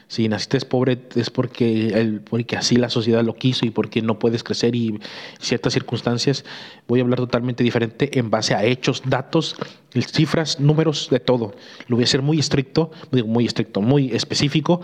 si 0.08 0.28
naciste 0.30 0.60
pobre 0.62 1.00
es 1.16 1.30
porque, 1.30 1.90
el, 1.90 2.22
porque 2.22 2.56
así 2.56 2.78
la 2.78 2.90
sociedad 2.90 3.24
lo 3.24 3.36
quiso 3.36 3.66
y 3.66 3.70
porque 3.70 4.02
no 4.02 4.20
puedes 4.20 4.44
crecer 4.44 4.76
y 4.76 5.00
ciertas 5.40 5.74
circunstancias. 5.74 6.46
Voy 6.88 7.00
a 7.00 7.04
hablar 7.04 7.20
totalmente 7.20 7.64
diferente 7.64 8.18
en 8.18 8.30
base 8.30 8.54
a 8.54 8.64
hechos, 8.64 9.04
datos, 9.06 9.56
cifras, 9.94 10.60
números, 10.60 11.10
de 11.10 11.20
todo. 11.20 11.54
Lo 11.88 11.98
voy 11.98 12.04
a 12.04 12.08
ser 12.08 12.22
muy 12.22 12.40
estricto, 12.40 12.92
muy 13.12 13.46
estricto, 13.46 13.82
muy 13.82 14.12
específico 14.14 14.82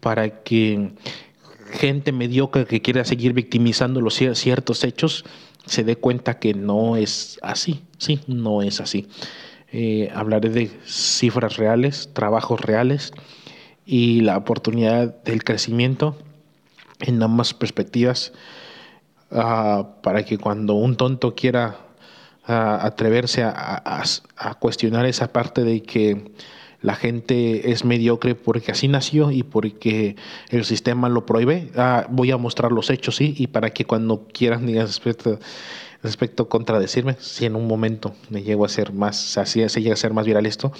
para 0.00 0.42
que 0.42 0.92
gente 1.70 2.12
mediocre 2.12 2.66
que 2.66 2.82
quiera 2.82 3.04
seguir 3.04 3.32
victimizando 3.32 4.00
los 4.00 4.14
ciertos 4.14 4.84
hechos 4.84 5.24
se 5.66 5.84
dé 5.84 5.96
cuenta 5.96 6.38
que 6.38 6.54
no 6.54 6.96
es 6.96 7.38
así, 7.42 7.82
sí, 7.98 8.20
no 8.26 8.62
es 8.62 8.80
así. 8.80 9.06
Eh, 9.72 10.10
hablaré 10.14 10.50
de 10.50 10.70
cifras 10.84 11.56
reales, 11.56 12.10
trabajos 12.12 12.60
reales 12.60 13.12
y 13.86 14.20
la 14.22 14.36
oportunidad 14.36 15.22
del 15.22 15.44
crecimiento 15.44 16.16
en 17.00 17.22
ambas 17.22 17.54
perspectivas 17.54 18.32
uh, 19.30 19.84
para 20.02 20.24
que 20.24 20.38
cuando 20.38 20.74
un 20.74 20.96
tonto 20.96 21.34
quiera 21.34 21.76
uh, 22.48 22.52
atreverse 22.52 23.42
a, 23.44 24.02
cuestionar 24.58 25.06
esa 25.06 25.32
parte 25.32 25.62
de 25.62 25.82
que 25.82 26.32
la 26.82 26.94
gente 26.94 27.72
es 27.72 27.84
mediocre 27.84 28.34
porque 28.34 28.72
así 28.72 28.88
nació 28.88 29.30
y 29.30 29.42
porque 29.42 30.16
el 30.48 30.64
sistema 30.64 31.08
lo 31.08 31.26
prohíbe. 31.26 31.70
Ah, 31.76 32.06
voy 32.10 32.30
a 32.30 32.36
mostrar 32.36 32.72
los 32.72 32.90
hechos, 32.90 33.16
sí, 33.16 33.34
y 33.36 33.48
para 33.48 33.70
que 33.70 33.84
cuando 33.84 34.26
quieran 34.32 34.66
respecto, 34.66 35.38
respecto 36.02 36.48
contradecirme, 36.48 37.16
si 37.20 37.44
en 37.44 37.56
un 37.56 37.66
momento 37.66 38.14
me 38.30 38.42
llego 38.42 38.64
a 38.64 38.68
ser 38.68 38.92
más, 38.92 39.22
o 39.22 39.44
sea, 39.44 39.68
se 39.68 39.82
llega 39.82 39.92
a 39.92 39.96
ser 39.96 40.14
más 40.14 40.24
viral 40.24 40.46
esto, 40.46 40.72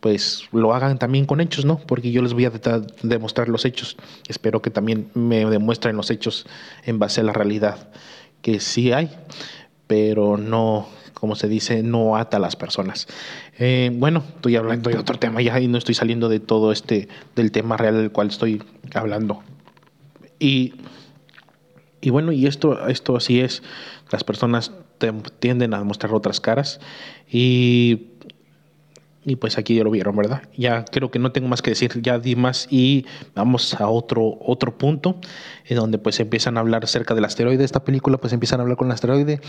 pues 0.00 0.44
lo 0.52 0.74
hagan 0.74 0.98
también 0.98 1.26
con 1.26 1.40
hechos, 1.40 1.64
¿no? 1.64 1.78
Porque 1.78 2.12
yo 2.12 2.22
les 2.22 2.34
voy 2.34 2.44
a 2.44 2.52
demostrar 3.02 3.48
los 3.48 3.64
hechos. 3.64 3.96
Espero 4.28 4.62
que 4.62 4.70
también 4.70 5.10
me 5.14 5.44
demuestren 5.44 5.96
los 5.96 6.10
hechos 6.10 6.46
en 6.84 6.98
base 6.98 7.20
a 7.20 7.24
la 7.24 7.32
realidad 7.32 7.88
que 8.42 8.60
sí 8.60 8.92
hay, 8.92 9.10
pero 9.88 10.36
no 10.36 10.88
como 11.18 11.36
se 11.36 11.48
dice, 11.48 11.82
no 11.82 12.16
ata 12.16 12.36
a 12.36 12.40
las 12.40 12.56
personas. 12.56 13.08
Eh, 13.58 13.90
bueno, 13.94 14.22
estoy 14.36 14.56
hablando 14.56 14.90
de 14.90 14.98
otro 14.98 15.18
tema 15.18 15.42
ya 15.42 15.60
y 15.60 15.68
no 15.68 15.78
estoy 15.78 15.94
saliendo 15.94 16.28
de 16.28 16.40
todo 16.40 16.72
este, 16.72 17.08
del 17.34 17.52
tema 17.52 17.76
real 17.76 17.96
del 17.96 18.12
cual 18.12 18.28
estoy 18.28 18.62
hablando. 18.94 19.42
Y, 20.38 20.74
y 22.00 22.10
bueno, 22.10 22.32
y 22.32 22.46
esto, 22.46 22.86
esto 22.88 23.16
así 23.16 23.40
es, 23.40 23.62
las 24.10 24.24
personas 24.24 24.72
tienden 25.38 25.74
a 25.74 25.84
mostrar 25.84 26.12
otras 26.14 26.40
caras 26.40 26.80
y 27.30 28.07
y 29.30 29.36
pues 29.36 29.58
aquí 29.58 29.74
ya 29.74 29.84
lo 29.84 29.90
vieron, 29.90 30.16
¿verdad? 30.16 30.42
Ya 30.56 30.84
creo 30.84 31.10
que 31.10 31.18
no 31.18 31.32
tengo 31.32 31.48
más 31.48 31.62
que 31.62 31.70
decir, 31.70 32.00
ya 32.02 32.18
di 32.18 32.36
más 32.36 32.66
y 32.70 33.06
vamos 33.34 33.74
a 33.74 33.88
otro, 33.88 34.38
otro 34.40 34.76
punto 34.76 35.16
en 35.66 35.76
donde 35.76 35.98
pues 35.98 36.18
empiezan 36.20 36.56
a 36.56 36.60
hablar 36.60 36.84
acerca 36.84 37.14
del 37.14 37.24
asteroide. 37.24 37.62
Esta 37.64 37.84
película 37.84 38.18
pues 38.18 38.32
empiezan 38.32 38.60
a 38.60 38.62
hablar 38.62 38.76
con 38.76 38.88
el 38.88 38.92
asteroide, 38.92 39.40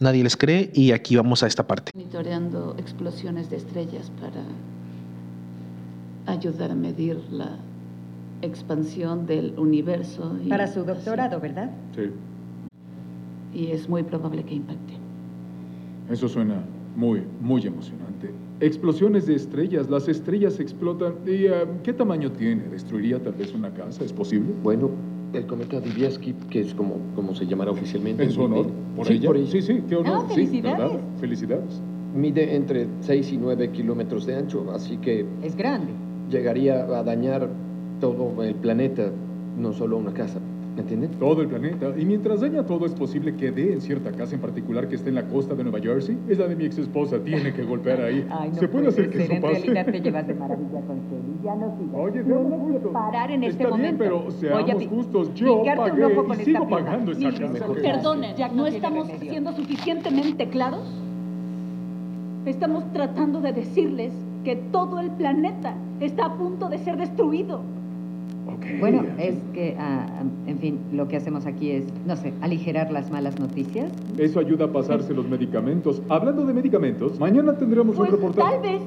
nadie 0.00 0.22
les 0.22 0.36
cree 0.36 0.70
y 0.74 0.92
aquí 0.92 1.16
vamos 1.16 1.42
a 1.42 1.46
esta 1.46 1.66
parte. 1.66 1.92
Monitoreando 1.94 2.76
explosiones 2.78 3.50
de 3.50 3.56
estrellas 3.56 4.10
para 4.20 4.42
ayudar 6.32 6.70
a 6.70 6.74
medir 6.74 7.18
la 7.30 7.58
expansión 8.42 9.26
del 9.26 9.58
universo. 9.58 10.36
para 10.48 10.66
su 10.66 10.84
doctorado, 10.84 11.40
¿verdad? 11.40 11.70
Sí. 11.94 12.10
Y 13.54 13.72
es 13.72 13.88
muy 13.88 14.02
probable 14.02 14.44
que 14.44 14.54
impacte. 14.54 14.94
Eso 16.10 16.28
suena 16.28 16.62
muy, 16.94 17.22
muy 17.40 17.66
emocionante. 17.66 18.30
Explosiones 18.60 19.26
de 19.26 19.34
estrellas, 19.34 19.90
las 19.90 20.08
estrellas 20.08 20.58
explotan. 20.60 21.14
¿Y 21.26 21.46
uh, 21.48 21.82
qué 21.82 21.92
tamaño 21.92 22.32
tiene? 22.32 22.62
¿Destruiría 22.70 23.22
tal 23.22 23.34
vez 23.34 23.52
una 23.54 23.70
casa? 23.70 24.02
¿Es 24.02 24.12
posible? 24.14 24.54
Bueno, 24.62 24.90
el 25.34 25.46
cometa 25.46 25.78
Diviaski, 25.78 26.32
que 26.48 26.60
es 26.60 26.72
como, 26.72 26.94
como 27.14 27.34
se 27.34 27.46
llamará 27.46 27.70
oficialmente. 27.72 28.22
¿En 28.24 28.30
su 28.30 28.40
honor? 28.42 28.66
¿Por 28.96 29.06
sí, 29.06 29.14
ella? 29.14 29.26
por 29.28 29.36
ella. 29.36 29.50
Sí, 29.50 29.60
sí, 29.60 29.82
qué 29.86 29.96
honor. 29.96 30.24
Ah, 30.24 30.34
felicidades. 30.34 30.92
Sí. 30.92 30.98
Felicidades. 31.20 31.82
Mide 32.14 32.56
entre 32.56 32.86
6 33.00 33.32
y 33.32 33.36
9 33.36 33.70
kilómetros 33.72 34.24
de 34.24 34.36
ancho, 34.36 34.64
así 34.74 34.96
que 34.96 35.26
Es 35.42 35.54
grande. 35.54 35.92
llegaría 36.30 36.84
a 36.84 37.02
dañar 37.02 37.50
todo 38.00 38.42
el 38.42 38.54
planeta, 38.54 39.10
no 39.58 39.74
solo 39.74 39.98
una 39.98 40.14
casa. 40.14 40.40
¿Me 40.76 40.82
entienden? 40.82 41.10
Todo 41.18 41.40
el 41.40 41.48
planeta. 41.48 41.94
Y 41.96 42.04
mientras 42.04 42.42
daña 42.42 42.62
todo, 42.66 42.84
es 42.84 42.92
posible 42.92 43.34
que 43.34 43.50
dé 43.50 43.72
en 43.72 43.80
cierta 43.80 44.12
casa 44.12 44.34
en 44.34 44.42
particular 44.42 44.86
que 44.88 44.96
esté 44.96 45.08
en 45.08 45.14
la 45.14 45.26
costa 45.26 45.54
de 45.54 45.62
Nueva 45.64 45.80
Jersey. 45.80 46.18
Es 46.28 46.38
la 46.38 46.46
de 46.48 46.54
mi 46.54 46.66
ex 46.66 46.76
esposa. 46.76 47.18
Tiene 47.18 47.54
que 47.54 47.62
golpear 47.64 48.02
ahí. 48.02 48.26
Ay, 48.30 48.50
no 48.50 48.54
¿Se 48.56 48.68
puede 48.68 48.88
hacer 48.88 49.08
que 49.08 49.16
ser. 49.16 49.22
eso 49.24 49.32
En 49.32 49.40
pase? 49.42 49.54
realidad 49.62 49.86
te 49.86 50.00
llevas 50.02 50.26
de 50.26 50.34
maravilla 50.34 50.80
con 50.86 51.00
Kelly. 51.08 51.38
Ya 51.42 51.54
no 51.54 51.74
sigas. 51.78 51.94
Oye, 51.94 52.22
seamos 52.24 52.60
justos. 52.60 52.92
parar 52.92 53.30
en 53.30 53.44
este 53.44 53.62
Está 53.64 53.76
bien, 53.76 53.96
momento. 53.96 53.98
pero 54.04 54.30
seamos 54.32 54.86
justos. 54.86 55.34
Yo 55.34 55.62
pagué 55.64 56.04
ojo 56.04 56.24
con 56.26 56.36
y 56.36 56.40
esta 56.40 56.44
sigo 56.44 56.68
pagando 56.68 57.12
esa 57.12 57.30
Ni- 57.30 57.38
casa. 57.38 57.66
Perdonen, 57.82 58.36
Jack 58.36 58.50
no 58.52 58.56
¿no 58.58 58.62
tiene 58.64 58.76
estamos 58.76 59.06
remedio. 59.08 59.30
siendo 59.30 59.52
suficientemente 59.52 60.48
claros? 60.50 60.82
Estamos 62.44 62.84
tratando 62.92 63.40
de 63.40 63.52
decirles 63.52 64.12
que 64.44 64.56
todo 64.56 65.00
el 65.00 65.10
planeta 65.12 65.74
está 66.00 66.26
a 66.26 66.34
punto 66.36 66.68
de 66.68 66.78
ser 66.78 66.96
destruido. 66.98 67.60
Ok. 68.46 68.64
Bueno, 68.80 69.02
es 69.18 69.34
que, 69.52 69.76
ah, 69.78 70.06
en 70.46 70.58
fin, 70.58 70.78
lo 70.92 71.08
que 71.08 71.16
hacemos 71.16 71.46
aquí 71.46 71.70
es, 71.72 71.84
no 72.06 72.14
sé, 72.16 72.32
aligerar 72.40 72.90
las 72.92 73.10
malas 73.10 73.38
noticias. 73.40 73.90
Eso 74.18 74.38
ayuda 74.40 74.66
a 74.66 74.72
pasarse 74.72 75.12
los 75.14 75.28
medicamentos. 75.28 76.00
Hablando 76.08 76.44
de 76.46 76.54
medicamentos, 76.54 77.18
mañana 77.18 77.56
tendremos 77.56 77.96
Pues 77.96 78.10
un 78.10 78.16
reportaje. 78.16 78.52
tal 78.52 78.60
vez 78.62 78.82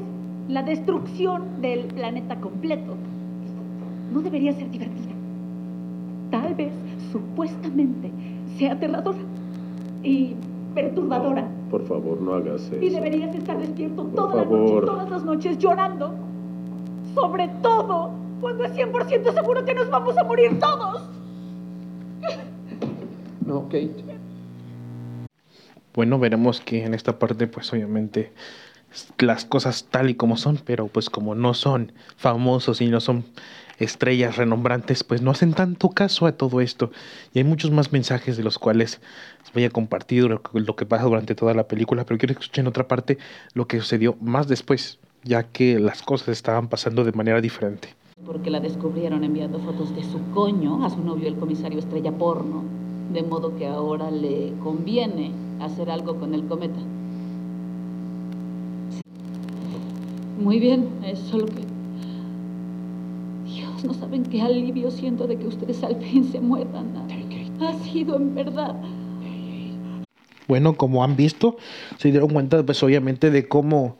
la 0.47 0.63
destrucción 0.63 1.61
del 1.61 1.85
planeta 1.85 2.37
completo 2.39 2.95
no 4.13 4.21
debería 4.21 4.53
ser 4.53 4.71
divertida. 4.71 5.11
Tal 6.31 6.55
vez, 6.55 6.71
supuestamente, 7.11 8.11
sea 8.57 8.73
aterradora. 8.73 9.17
y 10.01 10.35
perturbadora. 10.73 11.45
Por 11.69 11.83
favor, 11.85 12.21
no 12.21 12.33
hagas 12.35 12.61
eso. 12.71 12.81
Y 12.81 12.89
deberías 12.89 13.35
estar 13.35 13.57
despierto 13.59 14.03
toda 14.15 14.35
la 14.35 14.45
noche, 14.45 14.85
todas 14.85 15.09
las 15.09 15.25
noches 15.25 15.57
llorando. 15.57 16.13
Sobre 17.13 17.49
todo 17.61 18.11
cuando 18.39 18.65
es 18.65 18.71
100% 18.71 19.33
seguro 19.33 19.65
que 19.65 19.73
nos 19.73 19.89
vamos 19.89 20.17
a 20.17 20.23
morir 20.23 20.59
todos. 20.59 21.03
No, 23.45 23.63
Kate. 23.65 24.03
Bueno, 25.93 26.19
veremos 26.19 26.61
que 26.61 26.85
en 26.85 26.93
esta 26.93 27.17
parte, 27.19 27.47
pues 27.47 27.71
obviamente 27.73 28.31
las 29.19 29.45
cosas 29.45 29.87
tal 29.89 30.09
y 30.09 30.15
como 30.15 30.37
son, 30.37 30.57
pero 30.63 30.87
pues 30.87 31.09
como 31.09 31.35
no 31.35 31.53
son 31.53 31.91
famosos 32.17 32.81
y 32.81 32.87
no 32.87 32.99
son 32.99 33.25
estrellas 33.79 34.37
renombrantes, 34.37 35.03
pues 35.03 35.21
no 35.21 35.31
hacen 35.31 35.53
tanto 35.53 35.89
caso 35.89 36.25
a 36.25 36.33
todo 36.33 36.61
esto. 36.61 36.91
Y 37.33 37.39
hay 37.39 37.43
muchos 37.43 37.71
más 37.71 37.91
mensajes 37.91 38.37
de 38.37 38.43
los 38.43 38.59
cuales 38.59 38.99
voy 39.53 39.63
a 39.63 39.69
compartir 39.69 40.25
lo, 40.25 40.75
que 40.75 40.85
pasa 40.85 41.03
durante 41.03 41.35
toda 41.35 41.53
la 41.53 41.67
película, 41.67 42.05
pero 42.05 42.17
quiero 42.17 42.35
que 42.35 42.41
escuchen 42.41 42.67
otra 42.67 42.87
parte 42.87 43.17
lo 43.53 43.67
que 43.67 43.79
sucedió 43.79 44.15
más 44.21 44.47
después, 44.47 44.99
ya 45.23 45.43
que 45.43 45.79
las 45.79 46.01
cosas 46.01 46.29
estaban 46.29 46.67
pasando 46.67 47.03
de 47.03 47.13
manera 47.13 47.41
diferente. 47.41 47.98
Porque 48.25 48.49
la 48.49 48.59
descubrieron 48.59 49.23
enviando 49.23 49.59
fotos 49.59 49.95
de 49.95 50.03
su 50.03 50.19
coño 50.33 50.85
a 50.85 50.89
su 50.89 51.03
novio, 51.03 51.27
el 51.27 51.35
comisario 51.35 51.79
estrella 51.79 52.11
porno, 52.11 52.63
de 53.13 53.23
modo 53.23 53.55
que 53.55 53.67
ahora 53.67 54.11
le 54.11 54.53
conviene 54.63 55.31
hacer 55.59 55.89
algo 55.89 56.15
con 56.15 56.33
el 56.33 56.45
cometa. 56.45 56.79
Muy 60.39 60.59
bien, 60.59 60.87
es 61.03 61.33
lo 61.33 61.45
que 61.45 61.69
no 63.83 63.93
saben 63.93 64.23
qué 64.23 64.41
alivio 64.41 64.91
siento 64.91 65.27
de 65.27 65.37
que 65.37 65.47
ustedes 65.47 65.83
al 65.83 65.95
fin 65.97 66.29
se 66.31 66.39
mueran. 66.39 66.87
Ha 67.61 67.73
sido 67.83 68.15
en 68.15 68.35
verdad. 68.35 68.75
Bueno, 70.47 70.75
como 70.75 71.03
han 71.03 71.15
visto, 71.15 71.57
se 71.97 72.09
dieron 72.09 72.29
cuenta, 72.29 72.65
pues 72.65 72.81
obviamente, 72.81 73.29
de 73.29 73.47
cómo, 73.47 73.97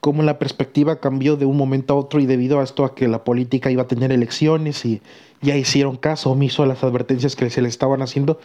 cómo 0.00 0.22
la 0.22 0.38
perspectiva 0.38 1.00
cambió 1.00 1.36
de 1.36 1.44
un 1.44 1.56
momento 1.56 1.94
a 1.94 1.96
otro 1.96 2.20
y 2.20 2.26
debido 2.26 2.60
a 2.60 2.64
esto 2.64 2.84
a 2.84 2.94
que 2.94 3.08
la 3.08 3.24
política 3.24 3.70
iba 3.70 3.82
a 3.82 3.86
tener 3.86 4.12
elecciones 4.12 4.84
y 4.84 5.02
ya 5.42 5.56
hicieron 5.56 5.96
caso 5.96 6.30
omiso 6.30 6.62
a 6.62 6.66
las 6.66 6.82
advertencias 6.82 7.36
que 7.36 7.50
se 7.50 7.62
les 7.62 7.70
estaban 7.70 8.02
haciendo 8.02 8.40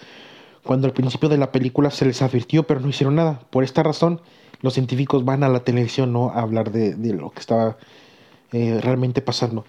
cuando 0.63 0.87
al 0.87 0.93
principio 0.93 1.29
de 1.29 1.37
la 1.37 1.51
película 1.51 1.91
se 1.91 2.05
les 2.05 2.21
advirtió, 2.21 2.63
pero 2.63 2.79
no 2.79 2.89
hicieron 2.89 3.15
nada. 3.15 3.39
Por 3.51 3.63
esta 3.63 3.83
razón, 3.83 4.19
los 4.61 4.73
científicos 4.73 5.23
van 5.23 5.43
a 5.43 5.49
la 5.49 5.63
televisión 5.63 6.11
¿no? 6.11 6.31
a 6.31 6.41
hablar 6.41 6.71
de, 6.71 6.95
lo 7.13 7.29
que 7.29 7.39
estaba 7.39 7.77
eh, 8.51 8.79
realmente 8.81 9.21
pasando. 9.21 9.63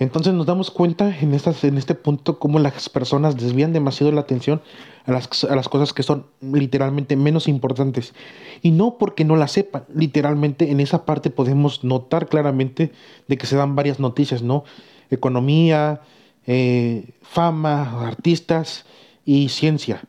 Entonces 0.00 0.32
nos 0.32 0.46
damos 0.46 0.70
cuenta 0.70 1.14
en, 1.20 1.34
estas, 1.34 1.62
en 1.62 1.76
este 1.76 1.94
punto 1.94 2.38
cómo 2.38 2.58
las 2.58 2.88
personas 2.88 3.36
desvían 3.36 3.74
demasiado 3.74 4.10
la 4.10 4.22
atención 4.22 4.62
a 5.04 5.12
las, 5.12 5.44
a 5.44 5.54
las 5.54 5.68
cosas 5.68 5.92
que 5.92 6.02
son 6.02 6.24
literalmente 6.40 7.16
menos 7.16 7.48
importantes. 7.48 8.14
Y 8.62 8.70
no 8.70 8.96
porque 8.96 9.26
no 9.26 9.36
las 9.36 9.52
sepan, 9.52 9.84
literalmente 9.94 10.70
en 10.70 10.80
esa 10.80 11.04
parte 11.04 11.28
podemos 11.28 11.84
notar 11.84 12.28
claramente 12.28 12.92
de 13.28 13.36
que 13.36 13.46
se 13.46 13.56
dan 13.56 13.76
varias 13.76 14.00
noticias, 14.00 14.40
¿no? 14.40 14.64
Economía, 15.10 16.00
eh, 16.46 17.10
fama, 17.20 18.06
artistas 18.06 18.86
y 19.26 19.50
ciencia. 19.50 20.02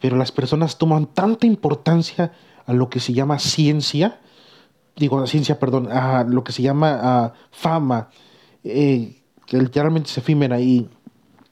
Pero 0.00 0.16
las 0.16 0.30
personas 0.30 0.78
toman 0.78 1.06
tanta 1.06 1.48
importancia 1.48 2.32
a 2.64 2.72
lo 2.74 2.88
que 2.88 3.00
se 3.00 3.12
llama 3.12 3.40
ciencia, 3.40 4.20
digo, 4.94 5.26
ciencia, 5.26 5.58
perdón, 5.58 5.90
a 5.90 6.22
lo 6.22 6.44
que 6.44 6.52
se 6.52 6.62
llama 6.62 7.34
fama, 7.50 8.10
eh, 8.62 9.21
que 9.46 9.58
literalmente 9.58 10.10
es 10.10 10.18
efímera 10.18 10.60
y, 10.60 10.88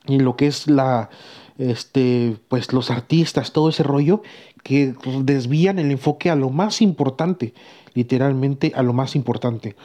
lo 0.06 0.36
que 0.36 0.46
es 0.46 0.66
la, 0.66 1.10
este, 1.58 2.36
pues 2.48 2.72
los 2.72 2.90
artistas, 2.90 3.52
todo 3.52 3.68
ese 3.68 3.82
rollo, 3.82 4.22
que 4.62 4.94
desvían 5.22 5.78
el 5.78 5.90
enfoque 5.90 6.30
a 6.30 6.36
lo 6.36 6.50
más 6.50 6.82
importante, 6.82 7.54
literalmente 7.94 8.72
a 8.74 8.82
lo 8.82 8.92
más 8.92 9.14
importante. 9.14 9.76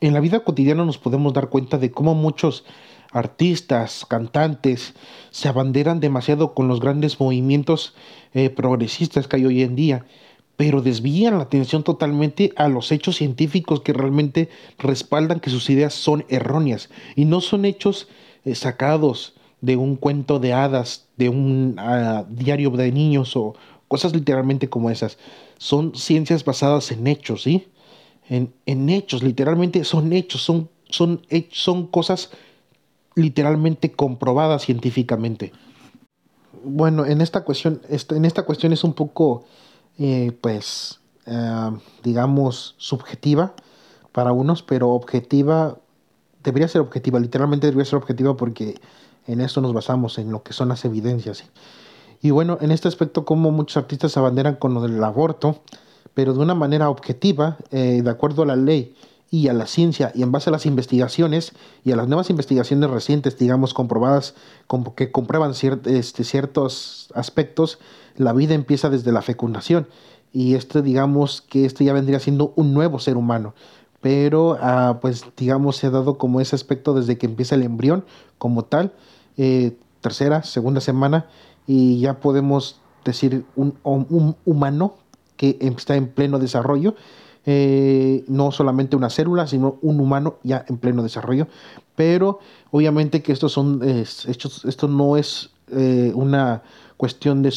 En 0.00 0.14
la 0.14 0.20
vida 0.20 0.40
cotidiana 0.40 0.84
nos 0.84 0.98
podemos 0.98 1.32
dar 1.32 1.48
cuenta 1.48 1.78
de 1.78 1.90
cómo 1.90 2.14
muchos 2.14 2.64
artistas, 3.10 4.04
cantantes, 4.08 4.94
se 5.30 5.48
abanderan 5.48 6.00
demasiado 6.00 6.52
con 6.52 6.68
los 6.68 6.80
grandes 6.80 7.20
movimientos 7.20 7.94
eh, 8.34 8.50
progresistas 8.50 9.28
que 9.28 9.36
hay 9.36 9.46
hoy 9.46 9.62
en 9.62 9.76
día, 9.76 10.04
pero 10.56 10.82
desvían 10.82 11.38
la 11.38 11.44
atención 11.44 11.82
totalmente 11.82 12.52
a 12.56 12.68
los 12.68 12.92
hechos 12.92 13.16
científicos 13.16 13.80
que 13.80 13.92
realmente 13.92 14.48
respaldan 14.78 15.40
que 15.40 15.50
sus 15.50 15.68
ideas 15.70 15.94
son 15.94 16.24
erróneas 16.28 16.90
y 17.16 17.24
no 17.24 17.40
son 17.40 17.64
hechos 17.64 18.08
eh, 18.44 18.54
sacados 18.54 19.34
de 19.60 19.76
un 19.76 19.96
cuento 19.96 20.38
de 20.38 20.52
hadas, 20.52 21.06
de 21.16 21.28
un 21.28 21.76
ah, 21.78 22.24
diario 22.28 22.70
de 22.70 22.92
niños 22.92 23.36
o 23.36 23.54
cosas 23.88 24.14
literalmente 24.14 24.68
como 24.68 24.90
esas. 24.90 25.18
Son 25.58 25.94
ciencias 25.94 26.44
basadas 26.44 26.92
en 26.92 27.06
hechos, 27.06 27.42
¿sí? 27.42 27.68
En, 28.28 28.88
hechos, 28.88 29.22
literalmente 29.22 29.84
son 29.84 30.12
hechos, 30.12 30.42
son, 30.42 30.70
son, 30.88 31.22
son 31.50 31.86
cosas 31.88 32.30
literalmente 33.14 33.92
comprobadas 33.92 34.64
científicamente. 34.64 35.52
Bueno, 36.64 37.04
en 37.04 37.20
esta 37.20 37.44
cuestión, 37.44 37.82
en 37.88 38.24
esta 38.24 38.44
cuestión 38.44 38.72
es 38.72 38.82
un 38.82 38.94
poco 38.94 39.44
pues, 40.40 41.00
eh, 41.26 41.70
digamos, 42.02 42.74
subjetiva 42.78 43.54
para 44.12 44.32
unos, 44.32 44.62
pero 44.62 44.90
objetiva, 44.90 45.78
debería 46.42 46.68
ser 46.68 46.80
objetiva, 46.80 47.18
literalmente 47.18 47.66
debería 47.66 47.84
ser 47.84 47.96
objetiva 47.96 48.36
porque 48.36 48.74
en 49.26 49.40
esto 49.40 49.60
nos 49.60 49.72
basamos, 49.72 50.18
en 50.18 50.30
lo 50.30 50.42
que 50.42 50.52
son 50.52 50.68
las 50.68 50.84
evidencias. 50.84 51.44
Y 52.20 52.30
bueno, 52.30 52.58
en 52.60 52.70
este 52.70 52.88
aspecto, 52.88 53.24
como 53.24 53.50
muchos 53.50 53.76
artistas 53.76 54.16
abanderan 54.16 54.56
con 54.56 54.74
lo 54.74 54.80
del 54.82 55.02
aborto, 55.02 55.60
pero 56.14 56.32
de 56.32 56.40
una 56.40 56.54
manera 56.54 56.88
objetiva, 56.88 57.56
eh, 57.70 58.02
de 58.02 58.10
acuerdo 58.10 58.42
a 58.42 58.46
la 58.46 58.56
ley 58.56 58.94
y 59.34 59.48
a 59.48 59.52
la 59.52 59.66
ciencia, 59.66 60.12
y 60.14 60.22
en 60.22 60.30
base 60.30 60.48
a 60.48 60.52
las 60.52 60.64
investigaciones 60.64 61.54
y 61.82 61.90
a 61.90 61.96
las 61.96 62.06
nuevas 62.06 62.30
investigaciones 62.30 62.88
recientes, 62.88 63.36
digamos, 63.36 63.74
comprobadas, 63.74 64.36
que 64.94 65.10
comprueban 65.10 65.50
este, 65.86 66.22
ciertos 66.22 67.08
aspectos, 67.16 67.80
la 68.14 68.32
vida 68.32 68.54
empieza 68.54 68.90
desde 68.90 69.10
la 69.10 69.22
fecundación. 69.22 69.88
Y 70.32 70.54
este 70.54 70.82
digamos 70.82 71.40
que 71.42 71.64
este 71.64 71.84
ya 71.84 71.92
vendría 71.92 72.20
siendo 72.20 72.52
un 72.54 72.74
nuevo 72.74 73.00
ser 73.00 73.16
humano. 73.16 73.54
Pero 74.00 74.56
ah, 74.60 74.98
pues 75.02 75.24
digamos 75.36 75.78
se 75.78 75.88
ha 75.88 75.90
dado 75.90 76.16
como 76.16 76.40
ese 76.40 76.54
aspecto 76.54 76.94
desde 76.94 77.18
que 77.18 77.26
empieza 77.26 77.56
el 77.56 77.64
embrión 77.64 78.04
como 78.38 78.64
tal 78.64 78.92
eh, 79.36 79.76
tercera 80.00 80.44
segunda 80.44 80.80
semana 80.80 81.26
y 81.66 81.98
ya 81.98 82.20
podemos 82.20 82.78
decir 83.04 83.44
un, 83.56 83.76
un 83.82 84.36
humano 84.44 84.94
que 85.36 85.58
está 85.60 85.96
en 85.96 86.06
pleno 86.06 86.38
desarrollo 86.38 86.94
eh, 87.46 88.24
no 88.28 88.52
solamente 88.52 88.96
una 88.96 89.10
célula, 89.10 89.46
sino 89.46 89.78
un 89.82 90.00
humano 90.00 90.36
ya 90.42 90.64
en 90.68 90.78
pleno 90.78 91.02
desarrollo. 91.02 91.46
Pero 91.96 92.40
obviamente 92.70 93.22
que 93.22 93.32
estos 93.32 93.52
son 93.52 93.80
hechos, 93.84 94.64
esto 94.64 94.88
no 94.88 95.16
es 95.16 95.53
eh, 95.70 96.12
una 96.14 96.62
cuestión 96.96 97.42
de 97.42 97.52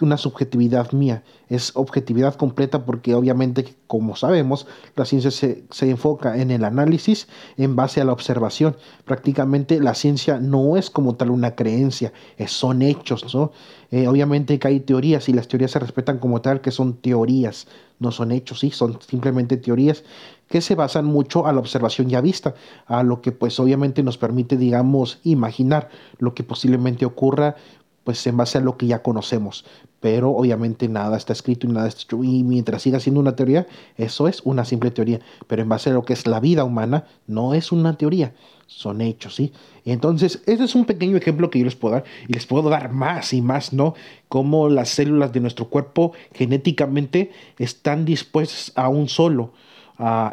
una 0.00 0.16
subjetividad 0.16 0.92
mía, 0.92 1.22
es 1.48 1.72
objetividad 1.74 2.34
completa 2.34 2.84
porque 2.84 3.14
obviamente, 3.14 3.74
como 3.86 4.16
sabemos, 4.16 4.66
la 4.96 5.04
ciencia 5.04 5.30
se, 5.30 5.64
enfoca 5.82 6.36
en 6.38 6.50
el 6.50 6.64
análisis 6.64 7.28
en 7.56 7.76
base 7.76 8.00
a 8.00 8.04
la 8.04 8.12
observación. 8.12 8.76
Prácticamente 9.04 9.80
la 9.80 9.94
ciencia 9.94 10.38
no 10.38 10.76
es 10.76 10.90
como 10.90 11.14
tal 11.14 11.30
una 11.30 11.54
creencia, 11.54 12.12
son 12.46 12.82
hechos, 12.82 13.34
¿no? 13.34 13.52
Eh, 13.90 14.06
obviamente 14.06 14.58
que 14.58 14.68
hay 14.68 14.80
teorías 14.80 15.28
y 15.28 15.32
las 15.32 15.48
teorías 15.48 15.72
se 15.72 15.78
respetan 15.78 16.18
como 16.18 16.40
tal, 16.40 16.60
que 16.60 16.70
son 16.70 16.94
teorías, 16.94 17.66
no 17.98 18.12
son 18.12 18.32
hechos, 18.32 18.60
sí, 18.60 18.70
son 18.70 18.98
simplemente 19.00 19.56
teorías 19.56 20.04
que 20.50 20.60
se 20.60 20.74
basan 20.74 21.06
mucho 21.06 21.46
a 21.46 21.52
la 21.52 21.60
observación 21.60 22.08
ya 22.08 22.20
vista, 22.20 22.54
a 22.86 23.04
lo 23.04 23.22
que 23.22 23.30
pues 23.30 23.58
obviamente 23.60 24.02
nos 24.02 24.18
permite, 24.18 24.56
digamos, 24.56 25.20
imaginar 25.22 25.88
lo 26.18 26.34
que 26.34 26.42
posiblemente 26.42 27.06
ocurra 27.06 27.54
pues 28.02 28.26
en 28.26 28.36
base 28.36 28.58
a 28.58 28.60
lo 28.60 28.76
que 28.76 28.88
ya 28.88 29.02
conocemos. 29.02 29.64
Pero 30.00 30.30
obviamente 30.30 30.88
nada 30.88 31.16
está 31.16 31.32
escrito 31.34 31.68
y 31.68 31.70
nada 31.70 31.86
está 31.86 32.00
escrito. 32.00 32.24
Y 32.24 32.42
mientras 32.42 32.82
siga 32.82 32.98
siendo 32.98 33.20
una 33.20 33.36
teoría, 33.36 33.68
eso 33.96 34.26
es 34.26 34.40
una 34.44 34.64
simple 34.64 34.90
teoría. 34.90 35.20
Pero 35.46 35.62
en 35.62 35.68
base 35.68 35.90
a 35.90 35.92
lo 35.92 36.02
que 36.02 36.14
es 36.14 36.26
la 36.26 36.40
vida 36.40 36.64
humana, 36.64 37.04
no 37.28 37.54
es 37.54 37.70
una 37.70 37.96
teoría, 37.96 38.32
son 38.66 39.02
hechos, 39.02 39.36
¿sí? 39.36 39.52
Entonces, 39.84 40.42
ese 40.46 40.64
es 40.64 40.74
un 40.74 40.84
pequeño 40.84 41.16
ejemplo 41.16 41.50
que 41.50 41.60
yo 41.60 41.64
les 41.64 41.76
puedo 41.76 41.94
dar. 41.94 42.04
Y 42.26 42.32
les 42.32 42.46
puedo 42.46 42.70
dar 42.70 42.90
más 42.90 43.32
y 43.32 43.40
más, 43.40 43.72
¿no? 43.72 43.94
Cómo 44.28 44.68
las 44.68 44.88
células 44.88 45.32
de 45.32 45.38
nuestro 45.38 45.68
cuerpo 45.68 46.12
genéticamente 46.32 47.30
están 47.58 48.04
dispuestas 48.04 48.72
a 48.74 48.88
un 48.88 49.08
solo. 49.08 49.52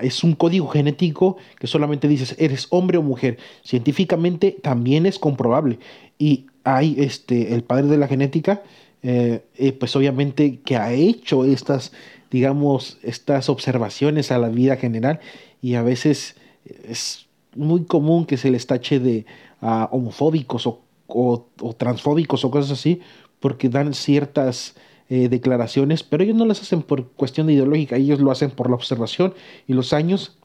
Es 0.01 0.23
un 0.23 0.34
código 0.34 0.67
genético 0.67 1.38
que 1.60 1.67
solamente 1.67 2.08
dices 2.08 2.36
eres 2.39 2.67
hombre 2.69 2.97
o 2.97 3.03
mujer. 3.03 3.38
Científicamente 3.63 4.58
también 4.62 5.06
es 5.06 5.19
comprobable. 5.19 5.80
Y 6.17 6.47
hay 6.63 6.95
este, 6.97 7.53
el 7.53 7.63
padre 7.63 7.88
de 7.88 7.97
la 7.97 8.08
genética, 8.08 8.63
eh, 9.03 9.41
eh, 9.56 9.71
pues 9.73 9.95
obviamente 9.95 10.60
que 10.62 10.77
ha 10.77 10.93
hecho 10.93 11.45
estas, 11.45 11.91
digamos, 12.32 12.97
estas 13.03 13.49
observaciones 13.49 14.32
a 14.32 14.38
la 14.38 14.49
vida 14.49 14.77
general 14.77 15.19
y 15.62 15.75
a 15.75 15.84
veces 15.84 16.36
es 16.65 17.27
muy 17.56 17.86
común 17.86 18.25
que 18.25 18.38
se 18.38 18.51
les 18.51 18.67
tache 18.67 18.99
de 18.99 19.25
homofóbicos 19.62 20.67
o, 21.08 21.75
transfóbicos 21.77 22.45
o 22.45 22.51
cosas 22.51 22.71
así, 22.71 23.01
porque 23.39 23.69
dan 23.69 23.93
ciertas 23.93 24.75
eh, 25.10 25.30
declaraciones, 25.30 26.04
pero 26.04 26.24
ellos 26.24 26.36
no 26.36 26.46
las 26.46 26.62
hacen 26.62 26.82
por 26.82 27.08
cuestión 27.12 27.50
ideológica, 27.50 27.96
ellos 27.96 28.20
lo 28.20 28.32
hacen 28.32 28.52
por 28.52 28.70
la 28.70 28.76
observación 28.76 29.34
y 29.67 29.74
los 29.74 29.93
años 29.93 30.38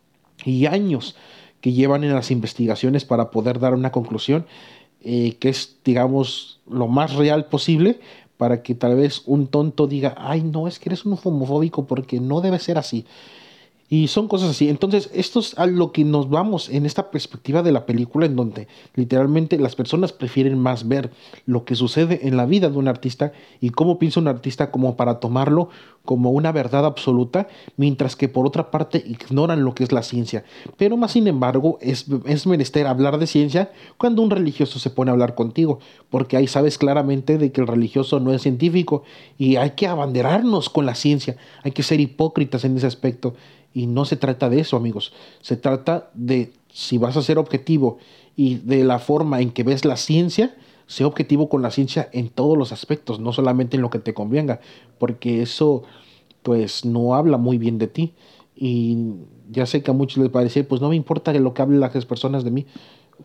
y 0.44 0.66
años 0.66 1.16
que 1.60 1.72
llevan 1.72 2.04
en 2.04 2.14
las 2.14 2.30
investigaciones 2.30 3.04
para 3.04 3.30
poder 3.30 3.58
dar 3.58 3.74
una 3.74 3.92
conclusión 3.92 4.46
eh, 5.04 5.36
que 5.40 5.48
es, 5.48 5.78
digamos, 5.84 6.60
lo 6.68 6.86
más 6.86 7.14
real 7.14 7.46
posible 7.46 7.98
para 8.36 8.62
que 8.62 8.74
tal 8.74 8.96
vez 8.96 9.22
un 9.26 9.46
tonto 9.46 9.86
diga, 9.86 10.14
ay, 10.16 10.42
no, 10.42 10.66
es 10.66 10.78
que 10.78 10.88
eres 10.88 11.04
un 11.04 11.18
homofóbico 11.22 11.86
porque 11.86 12.20
no 12.20 12.40
debe 12.40 12.58
ser 12.58 12.78
así. 12.78 13.04
Y 13.92 14.08
son 14.08 14.26
cosas 14.26 14.48
así. 14.48 14.70
Entonces, 14.70 15.10
esto 15.12 15.40
es 15.40 15.58
a 15.58 15.66
lo 15.66 15.92
que 15.92 16.02
nos 16.02 16.30
vamos 16.30 16.70
en 16.70 16.86
esta 16.86 17.10
perspectiva 17.10 17.62
de 17.62 17.72
la 17.72 17.84
película, 17.84 18.24
en 18.24 18.36
donde 18.36 18.66
literalmente 18.94 19.58
las 19.58 19.76
personas 19.76 20.14
prefieren 20.14 20.58
más 20.58 20.88
ver 20.88 21.10
lo 21.44 21.66
que 21.66 21.74
sucede 21.74 22.26
en 22.26 22.38
la 22.38 22.46
vida 22.46 22.70
de 22.70 22.78
un 22.78 22.88
artista 22.88 23.32
y 23.60 23.68
cómo 23.68 23.98
piensa 23.98 24.18
un 24.18 24.28
artista 24.28 24.70
como 24.70 24.96
para 24.96 25.20
tomarlo 25.20 25.68
como 26.06 26.30
una 26.30 26.52
verdad 26.52 26.86
absoluta, 26.86 27.48
mientras 27.76 28.16
que 28.16 28.30
por 28.30 28.46
otra 28.46 28.70
parte 28.70 29.04
ignoran 29.06 29.62
lo 29.62 29.74
que 29.74 29.84
es 29.84 29.92
la 29.92 30.02
ciencia. 30.02 30.42
Pero 30.78 30.96
más 30.96 31.12
sin 31.12 31.26
embargo, 31.26 31.76
es, 31.82 32.06
es 32.24 32.46
menester 32.46 32.86
hablar 32.86 33.18
de 33.18 33.26
ciencia 33.26 33.72
cuando 33.98 34.22
un 34.22 34.30
religioso 34.30 34.78
se 34.78 34.88
pone 34.88 35.10
a 35.10 35.12
hablar 35.12 35.34
contigo, 35.34 35.80
porque 36.08 36.38
ahí 36.38 36.46
sabes 36.46 36.78
claramente 36.78 37.36
de 37.36 37.52
que 37.52 37.60
el 37.60 37.66
religioso 37.66 38.20
no 38.20 38.32
es 38.32 38.40
científico 38.40 39.02
y 39.36 39.56
hay 39.56 39.72
que 39.72 39.86
abanderarnos 39.86 40.70
con 40.70 40.86
la 40.86 40.94
ciencia, 40.94 41.36
hay 41.62 41.72
que 41.72 41.82
ser 41.82 42.00
hipócritas 42.00 42.64
en 42.64 42.78
ese 42.78 42.86
aspecto. 42.86 43.34
Y 43.74 43.86
no 43.86 44.04
se 44.04 44.16
trata 44.16 44.48
de 44.50 44.60
eso, 44.60 44.76
amigos. 44.76 45.12
Se 45.40 45.56
trata 45.56 46.10
de, 46.14 46.52
si 46.72 46.98
vas 46.98 47.16
a 47.16 47.22
ser 47.22 47.38
objetivo 47.38 47.98
y 48.36 48.56
de 48.56 48.84
la 48.84 48.98
forma 48.98 49.40
en 49.40 49.50
que 49.50 49.62
ves 49.62 49.84
la 49.84 49.96
ciencia, 49.96 50.54
sé 50.86 51.04
objetivo 51.04 51.48
con 51.48 51.62
la 51.62 51.70
ciencia 51.70 52.08
en 52.12 52.28
todos 52.28 52.58
los 52.58 52.72
aspectos, 52.72 53.20
no 53.20 53.32
solamente 53.32 53.76
en 53.76 53.82
lo 53.82 53.90
que 53.90 53.98
te 53.98 54.14
convenga, 54.14 54.60
porque 54.98 55.42
eso 55.42 55.84
pues 56.42 56.84
no 56.84 57.14
habla 57.14 57.38
muy 57.38 57.58
bien 57.58 57.78
de 57.78 57.86
ti. 57.86 58.14
Y 58.54 58.96
ya 59.50 59.66
sé 59.66 59.82
que 59.82 59.90
a 59.90 59.94
muchos 59.94 60.18
les 60.18 60.30
parece, 60.30 60.64
pues 60.64 60.80
no 60.80 60.88
me 60.88 60.96
importa 60.96 61.32
lo 61.32 61.54
que 61.54 61.62
hablen 61.62 61.80
las 61.80 62.06
personas 62.06 62.44
de 62.44 62.50
mí, 62.50 62.66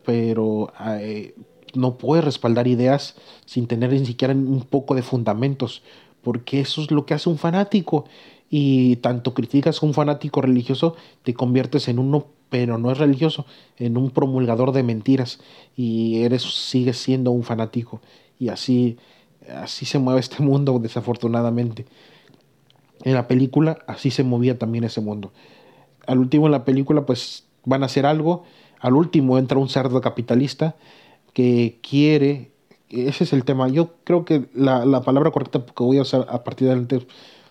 pero 0.05 0.71
eh, 0.99 1.35
no 1.73 1.97
puedes 1.97 2.23
respaldar 2.23 2.67
ideas 2.67 3.15
sin 3.45 3.67
tener 3.67 3.91
ni 3.91 4.05
siquiera 4.05 4.33
un 4.33 4.65
poco 4.69 4.95
de 4.95 5.01
fundamentos, 5.01 5.83
porque 6.21 6.59
eso 6.59 6.81
es 6.81 6.91
lo 6.91 7.05
que 7.05 7.13
hace 7.13 7.29
un 7.29 7.37
fanático 7.37 8.05
y 8.49 8.97
tanto 8.97 9.33
criticas 9.33 9.81
a 9.81 9.85
un 9.85 9.93
fanático 9.93 10.41
religioso, 10.41 10.95
te 11.23 11.33
conviertes 11.33 11.87
en 11.87 11.99
uno, 11.99 12.27
pero 12.49 12.77
no 12.77 12.91
es 12.91 12.97
religioso, 12.97 13.45
en 13.77 13.97
un 13.97 14.11
promulgador 14.11 14.71
de 14.71 14.83
mentiras 14.83 15.39
y 15.75 16.21
eres 16.23 16.43
sigues 16.43 16.97
siendo 16.97 17.31
un 17.31 17.43
fanático 17.43 18.01
y 18.39 18.49
así 18.49 18.97
así 19.55 19.85
se 19.85 19.99
mueve 19.99 20.19
este 20.19 20.41
mundo 20.43 20.79
desafortunadamente. 20.79 21.85
En 23.03 23.13
la 23.13 23.27
película 23.27 23.79
así 23.87 24.11
se 24.11 24.23
movía 24.23 24.57
también 24.57 24.83
ese 24.83 25.01
mundo. 25.01 25.31
Al 26.07 26.19
último 26.19 26.45
en 26.47 26.51
la 26.51 26.65
película 26.65 27.05
pues 27.05 27.45
van 27.65 27.83
a 27.83 27.87
hacer 27.87 28.05
algo, 28.05 28.43
al 28.79 28.95
último 28.95 29.37
entra 29.37 29.57
un 29.57 29.69
cerdo 29.69 30.01
capitalista 30.01 30.75
que 31.33 31.79
quiere, 31.87 32.51
ese 32.89 33.25
es 33.25 33.33
el 33.33 33.43
tema, 33.43 33.67
yo 33.67 33.95
creo 34.05 34.25
que 34.25 34.47
la, 34.53 34.85
la 34.85 35.01
palabra 35.01 35.31
correcta 35.31 35.63
que 35.65 35.83
voy 35.83 35.97
a 35.97 36.03
usar 36.03 36.25
a 36.29 36.43
partir 36.43 36.67
de 36.67 36.73
adelante 36.73 37.05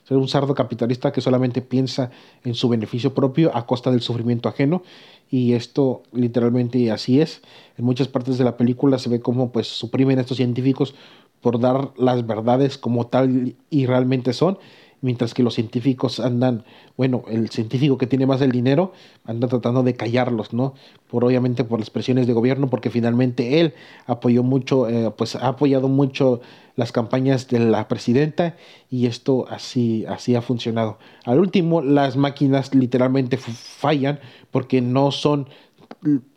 ser 0.07 0.17
un 0.17 0.29
sardo 0.29 0.55
capitalista 0.55 1.13
que 1.13 1.21
solamente 1.21 1.63
piensa 1.63 2.11
en 2.45 2.55
su 2.55 2.69
beneficio 2.69 3.13
propio 3.13 3.51
a 3.57 3.67
costa 3.67 3.91
del 3.91 4.03
sufrimiento 4.03 4.49
ajeno. 4.49 4.83
Y 5.31 5.55
esto 5.55 6.03
literalmente 6.13 6.93
así 6.93 7.21
es. 7.21 7.43
En 7.77 7.85
muchas 7.85 8.07
partes 8.07 8.39
de 8.39 8.45
la 8.45 8.57
película 8.57 8.99
se 8.99 9.09
ve 9.09 9.21
cómo 9.21 9.51
pues 9.51 9.67
suprimen 9.67 10.21
estos 10.21 10.37
científicos 10.37 10.95
por 11.41 11.59
dar 11.59 11.91
las 11.97 12.27
verdades 12.27 12.79
como 12.79 13.09
tal 13.09 13.57
y 13.69 13.87
realmente 13.87 14.33
son 14.33 14.59
mientras 15.01 15.35
que 15.35 15.43
los 15.43 15.55
científicos 15.55 16.21
andan, 16.21 16.65
bueno, 16.97 17.25
el 17.29 17.51
científico 17.51 17.99
que 17.99 18.07
tiene 18.07 18.27
más 18.27 18.41
el 18.41 18.53
dinero 18.53 18.93
anda 19.25 19.49
tratando 19.49 19.83
de 19.83 19.95
callarlos, 19.95 20.53
¿no? 20.53 20.75
Por 21.09 21.25
obviamente 21.25 21.65
por 21.65 21.79
las 21.79 21.91
presiones 21.91 22.27
de 22.27 22.33
gobierno, 22.33 22.69
porque 22.69 22.91
finalmente 22.91 23.61
él 23.61 23.75
apoyó 24.07 24.43
mucho, 24.43 24.89
eh, 24.89 25.11
pues 25.17 25.37
ha 25.37 25.49
apoyado 25.49 25.89
mucho 25.89 26.41
las 26.77 26.93
campañas 26.93 27.49
de 27.49 27.59
la 27.59 27.89
presidenta 27.89 28.57
y 28.91 29.07
esto 29.07 29.47
así, 29.49 30.05
así 30.07 30.35
ha 30.35 30.43
funcionado. 30.43 30.99
Al 31.25 31.41
último, 31.41 31.83
las 31.83 32.17
máquinas 32.17 32.75
literalmente 32.75 33.37
fallan 33.39 34.21
porque 34.51 34.81
no 34.81 35.11
son, 35.11 35.49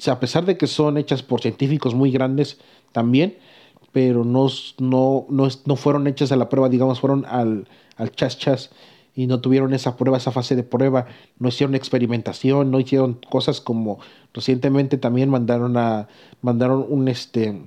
a 0.08 0.20
pesar 0.20 0.46
de 0.46 0.58
que 0.58 0.68
son 0.68 0.98
hechas 0.98 1.24
por 1.24 1.42
científicos 1.42 1.94
muy 1.94 2.12
grandes 2.12 2.60
también, 2.92 3.38
pero 3.92 4.24
no, 4.24 4.48
no, 4.80 5.26
no, 5.30 5.48
no 5.66 5.76
fueron 5.76 6.08
hechas 6.08 6.32
a 6.32 6.36
la 6.36 6.50
prueba, 6.50 6.70
digamos, 6.70 7.00
fueron 7.00 7.26
al, 7.26 7.68
al 7.96 8.12
chas 8.12 8.38
chas 8.38 8.70
y 9.16 9.28
no 9.28 9.42
tuvieron 9.42 9.74
esa 9.74 9.98
prueba, 9.98 10.18
esa 10.18 10.32
fase 10.32 10.56
de 10.56 10.64
prueba, 10.64 11.08
no 11.40 11.50
hicieron 11.50 11.76
experimentación, 11.76 12.72
no 12.72 12.80
hicieron 12.80 13.20
cosas 13.30 13.60
como 13.60 14.00
recientemente 14.34 14.98
también 14.98 15.30
mandaron 15.30 15.76
a 15.78 16.08
mandaron 16.42 16.86
un 16.88 17.08
este 17.08 17.62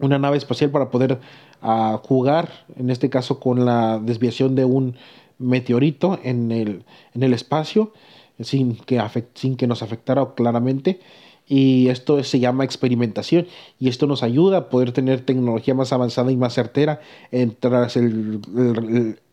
una 0.00 0.18
nave 0.18 0.38
espacial 0.38 0.70
para 0.70 0.90
poder 0.90 1.20
jugar, 2.02 2.64
en 2.76 2.90
este 2.90 3.10
caso 3.10 3.38
con 3.38 3.64
la 3.64 3.98
desviación 3.98 4.54
de 4.54 4.64
un 4.64 4.96
meteorito 5.38 6.18
en 6.22 6.52
el, 6.52 6.84
en 7.14 7.22
el 7.22 7.34
espacio, 7.34 7.92
sin 8.40 8.76
que, 8.76 9.02
sin 9.34 9.56
que 9.56 9.66
nos 9.66 9.82
afectara 9.82 10.34
claramente 10.34 11.00
y 11.50 11.88
esto 11.88 12.22
se 12.22 12.38
llama 12.38 12.62
experimentación 12.62 13.48
y 13.80 13.88
esto 13.88 14.06
nos 14.06 14.22
ayuda 14.22 14.56
a 14.56 14.68
poder 14.68 14.92
tener 14.92 15.22
tecnología 15.22 15.74
más 15.74 15.92
avanzada 15.92 16.30
y 16.30 16.36
más 16.36 16.54
certera 16.54 17.00
tras 17.58 17.96
el, 17.96 18.40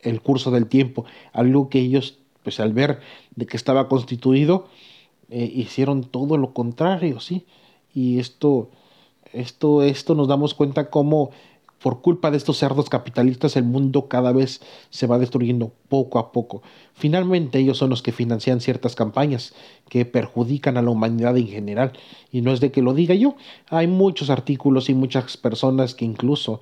el, 0.01 0.21
curso 0.21 0.49
del 0.49 0.65
tiempo, 0.65 1.06
algo 1.32 1.69
que 1.69 1.77
ellos 1.77 2.17
pues 2.41 2.60
al 2.60 2.73
ver 2.73 3.01
de 3.36 3.45
que 3.45 3.56
estaba 3.56 3.88
constituido 3.88 4.67
eh, 5.30 5.51
hicieron 5.53 6.06
todo 6.06 6.38
lo 6.38 6.53
contrario, 6.53 7.19
¿sí? 7.19 7.45
Y 7.93 8.17
esto, 8.17 8.71
esto, 9.32 9.84
esto 9.84 10.15
nos 10.15 10.27
damos 10.27 10.56
cuenta 10.56 10.89
cómo 10.89 11.30
por 11.81 12.01
culpa 12.01 12.31
de 12.31 12.37
estos 12.37 12.57
cerdos 12.57 12.89
capitalistas 12.89 13.55
el 13.55 13.63
mundo 13.63 14.07
cada 14.07 14.31
vez 14.31 14.61
se 14.89 15.07
va 15.07 15.19
destruyendo 15.19 15.71
poco 15.89 16.19
a 16.19 16.31
poco. 16.31 16.61
Finalmente 16.93 17.59
ellos 17.59 17.77
son 17.77 17.89
los 17.89 18.01
que 18.01 18.11
financian 18.11 18.61
ciertas 18.61 18.95
campañas 18.95 19.53
que 19.89 20.05
perjudican 20.05 20.77
a 20.77 20.81
la 20.81 20.89
humanidad 20.89 21.37
en 21.37 21.47
general. 21.47 21.93
Y 22.31 22.41
no 22.41 22.51
es 22.51 22.59
de 22.59 22.71
que 22.71 22.81
lo 22.81 22.93
diga 22.93 23.15
yo, 23.15 23.35
hay 23.69 23.87
muchos 23.87 24.29
artículos 24.29 24.89
y 24.89 24.93
muchas 24.93 25.37
personas 25.37 25.93
que 25.93 26.05
incluso 26.05 26.61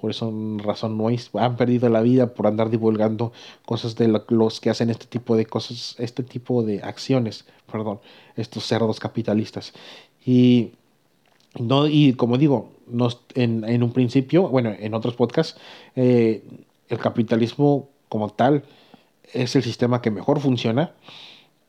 por 0.00 0.10
eso 0.10 0.30
razón 0.58 0.98
no 0.98 1.08
es, 1.08 1.30
han 1.32 1.56
perdido 1.56 1.88
la 1.88 2.02
vida 2.02 2.34
por 2.34 2.46
andar 2.46 2.68
divulgando 2.68 3.32
cosas 3.64 3.96
de 3.96 4.08
los 4.28 4.60
que 4.60 4.68
hacen 4.68 4.90
este 4.90 5.06
tipo 5.06 5.34
de 5.34 5.46
cosas, 5.46 5.96
este 5.98 6.22
tipo 6.22 6.62
de 6.62 6.82
acciones, 6.82 7.46
perdón, 7.72 8.00
estos 8.36 8.66
cerdos 8.66 9.00
capitalistas. 9.00 9.72
Y 10.22 10.72
no, 11.58 11.86
y 11.86 12.14
como 12.14 12.38
digo, 12.38 12.70
en, 13.34 13.64
en, 13.64 13.82
un 13.82 13.92
principio, 13.92 14.48
bueno, 14.48 14.72
en 14.78 14.94
otros 14.94 15.14
podcasts, 15.14 15.58
eh, 15.96 16.42
el 16.88 16.98
capitalismo 16.98 17.88
como 18.08 18.30
tal 18.30 18.64
es 19.32 19.56
el 19.56 19.62
sistema 19.62 20.02
que 20.02 20.10
mejor 20.10 20.40
funciona 20.40 20.92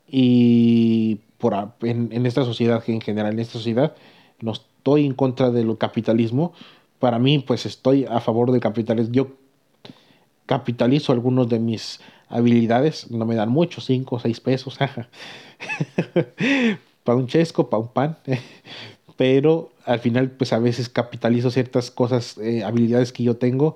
y 0.07 1.15
por, 1.37 1.53
en, 1.81 2.09
en 2.11 2.25
esta 2.25 2.45
sociedad, 2.45 2.83
en 2.87 3.01
general 3.01 3.33
en 3.33 3.39
esta 3.39 3.53
sociedad, 3.53 3.95
no 4.41 4.51
estoy 4.51 5.05
en 5.05 5.13
contra 5.13 5.51
del 5.51 5.77
capitalismo. 5.77 6.53
Para 6.99 7.19
mí, 7.19 7.39
pues 7.39 7.65
estoy 7.65 8.05
a 8.05 8.19
favor 8.19 8.51
del 8.51 8.61
capitalismo. 8.61 9.13
Yo 9.13 9.27
capitalizo 10.45 11.11
algunos 11.11 11.49
de 11.49 11.59
mis 11.59 11.99
habilidades, 12.29 13.11
no 13.11 13.25
me 13.25 13.35
dan 13.35 13.49
mucho, 13.49 13.81
5 13.81 14.15
o 14.15 14.19
6 14.19 14.39
pesos, 14.39 14.77
para 17.03 17.17
un 17.17 17.27
chesco, 17.27 17.69
para 17.69 17.81
un 17.81 17.89
pan, 17.89 18.17
pero 19.17 19.71
al 19.85 19.99
final 19.99 20.31
pues 20.31 20.53
a 20.53 20.59
veces 20.59 20.89
capitalizo 20.89 21.51
ciertas 21.51 21.91
cosas, 21.91 22.37
eh, 22.37 22.63
habilidades 22.63 23.11
que 23.11 23.23
yo 23.23 23.37
tengo 23.37 23.75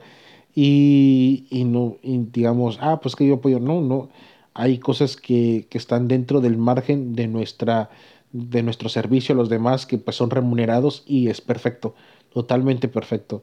y, 0.55 1.45
y 1.49 1.63
no, 1.65 1.97
digamos, 2.03 2.79
ah, 2.81 2.99
pues 3.01 3.15
que 3.15 3.27
yo 3.27 3.35
apoyo, 3.35 3.59
no, 3.59 3.81
no, 3.81 4.09
hay 4.53 4.79
cosas 4.79 5.15
que, 5.15 5.67
que, 5.69 5.77
están 5.77 6.07
dentro 6.07 6.41
del 6.41 6.57
margen 6.57 7.15
de 7.15 7.27
nuestra 7.27 7.89
de 8.31 8.61
nuestro 8.63 8.89
servicio 8.89 9.33
a 9.33 9.37
los 9.37 9.49
demás 9.49 9.85
que 9.85 9.97
pues 9.97 10.15
son 10.17 10.29
remunerados 10.29 11.03
y 11.07 11.29
es 11.29 11.41
perfecto, 11.41 11.95
totalmente 12.33 12.87
perfecto. 12.87 13.41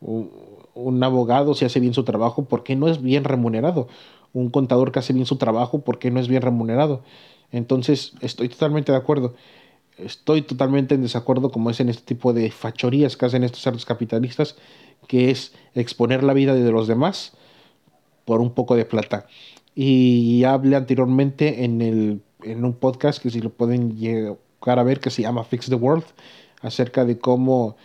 Un, 0.00 0.30
un 0.74 1.02
abogado 1.02 1.54
si 1.54 1.64
hace 1.64 1.80
bien 1.80 1.94
su 1.94 2.04
trabajo, 2.04 2.44
¿por 2.44 2.62
qué 2.62 2.76
no 2.76 2.88
es 2.88 3.00
bien 3.02 3.24
remunerado? 3.24 3.88
Un 4.34 4.50
contador 4.50 4.92
que 4.92 4.98
hace 4.98 5.14
bien 5.14 5.26
su 5.26 5.36
trabajo, 5.36 5.80
¿por 5.80 5.98
qué 5.98 6.10
no 6.10 6.20
es 6.20 6.28
bien 6.28 6.42
remunerado? 6.42 7.02
Entonces, 7.52 8.12
estoy 8.20 8.48
totalmente 8.50 8.92
de 8.92 8.98
acuerdo 8.98 9.34
estoy 9.98 10.42
totalmente 10.42 10.94
en 10.94 11.02
desacuerdo 11.02 11.50
como 11.50 11.70
es 11.70 11.80
en 11.80 11.88
este 11.88 12.02
tipo 12.02 12.32
de 12.32 12.50
fachorías 12.50 13.16
que 13.16 13.26
hacen 13.26 13.44
estos 13.44 13.62
cerdos 13.62 13.84
capitalistas, 13.84 14.56
que 15.06 15.30
es 15.30 15.52
exponer 15.74 16.22
la 16.22 16.32
vida 16.32 16.54
de 16.54 16.70
los 16.70 16.86
demás 16.86 17.32
por 18.24 18.40
un 18.40 18.52
poco 18.52 18.76
de 18.76 18.84
plata. 18.84 19.26
Y 19.74 20.44
hablé 20.44 20.76
anteriormente 20.76 21.64
en, 21.64 21.82
el, 21.82 22.22
en 22.42 22.64
un 22.64 22.74
podcast 22.74 23.22
que 23.22 23.30
si 23.30 23.40
lo 23.40 23.50
pueden 23.50 23.96
llegar 23.96 24.78
a 24.78 24.82
ver, 24.82 25.00
que 25.00 25.10
se 25.10 25.22
llama 25.22 25.44
Fix 25.44 25.66
the 25.66 25.74
World, 25.74 26.04
acerca 26.62 27.04
de 27.04 27.18
cómo 27.18 27.76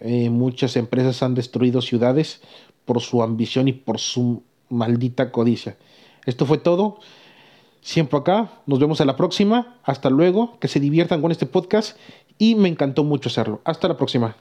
eh, 0.00 0.30
muchas 0.30 0.76
empresas 0.76 1.22
han 1.22 1.34
destruido 1.34 1.82
ciudades 1.82 2.40
por 2.84 3.00
su 3.00 3.22
ambición 3.22 3.68
y 3.68 3.72
por 3.72 3.98
su 3.98 4.42
maldita 4.68 5.32
codicia. 5.32 5.76
Esto 6.26 6.46
fue 6.46 6.58
todo. 6.58 6.98
Siempre 7.80 8.18
acá. 8.18 8.50
Nos 8.66 8.78
vemos 8.78 9.00
a 9.00 9.04
la 9.04 9.16
próxima. 9.16 9.78
Hasta 9.82 10.10
luego. 10.10 10.58
Que 10.60 10.68
se 10.68 10.80
diviertan 10.80 11.20
con 11.22 11.32
este 11.32 11.46
podcast. 11.46 11.96
Y 12.38 12.54
me 12.54 12.68
encantó 12.68 13.04
mucho 13.04 13.28
hacerlo. 13.28 13.60
Hasta 13.64 13.88
la 13.88 13.96
próxima. 13.96 14.36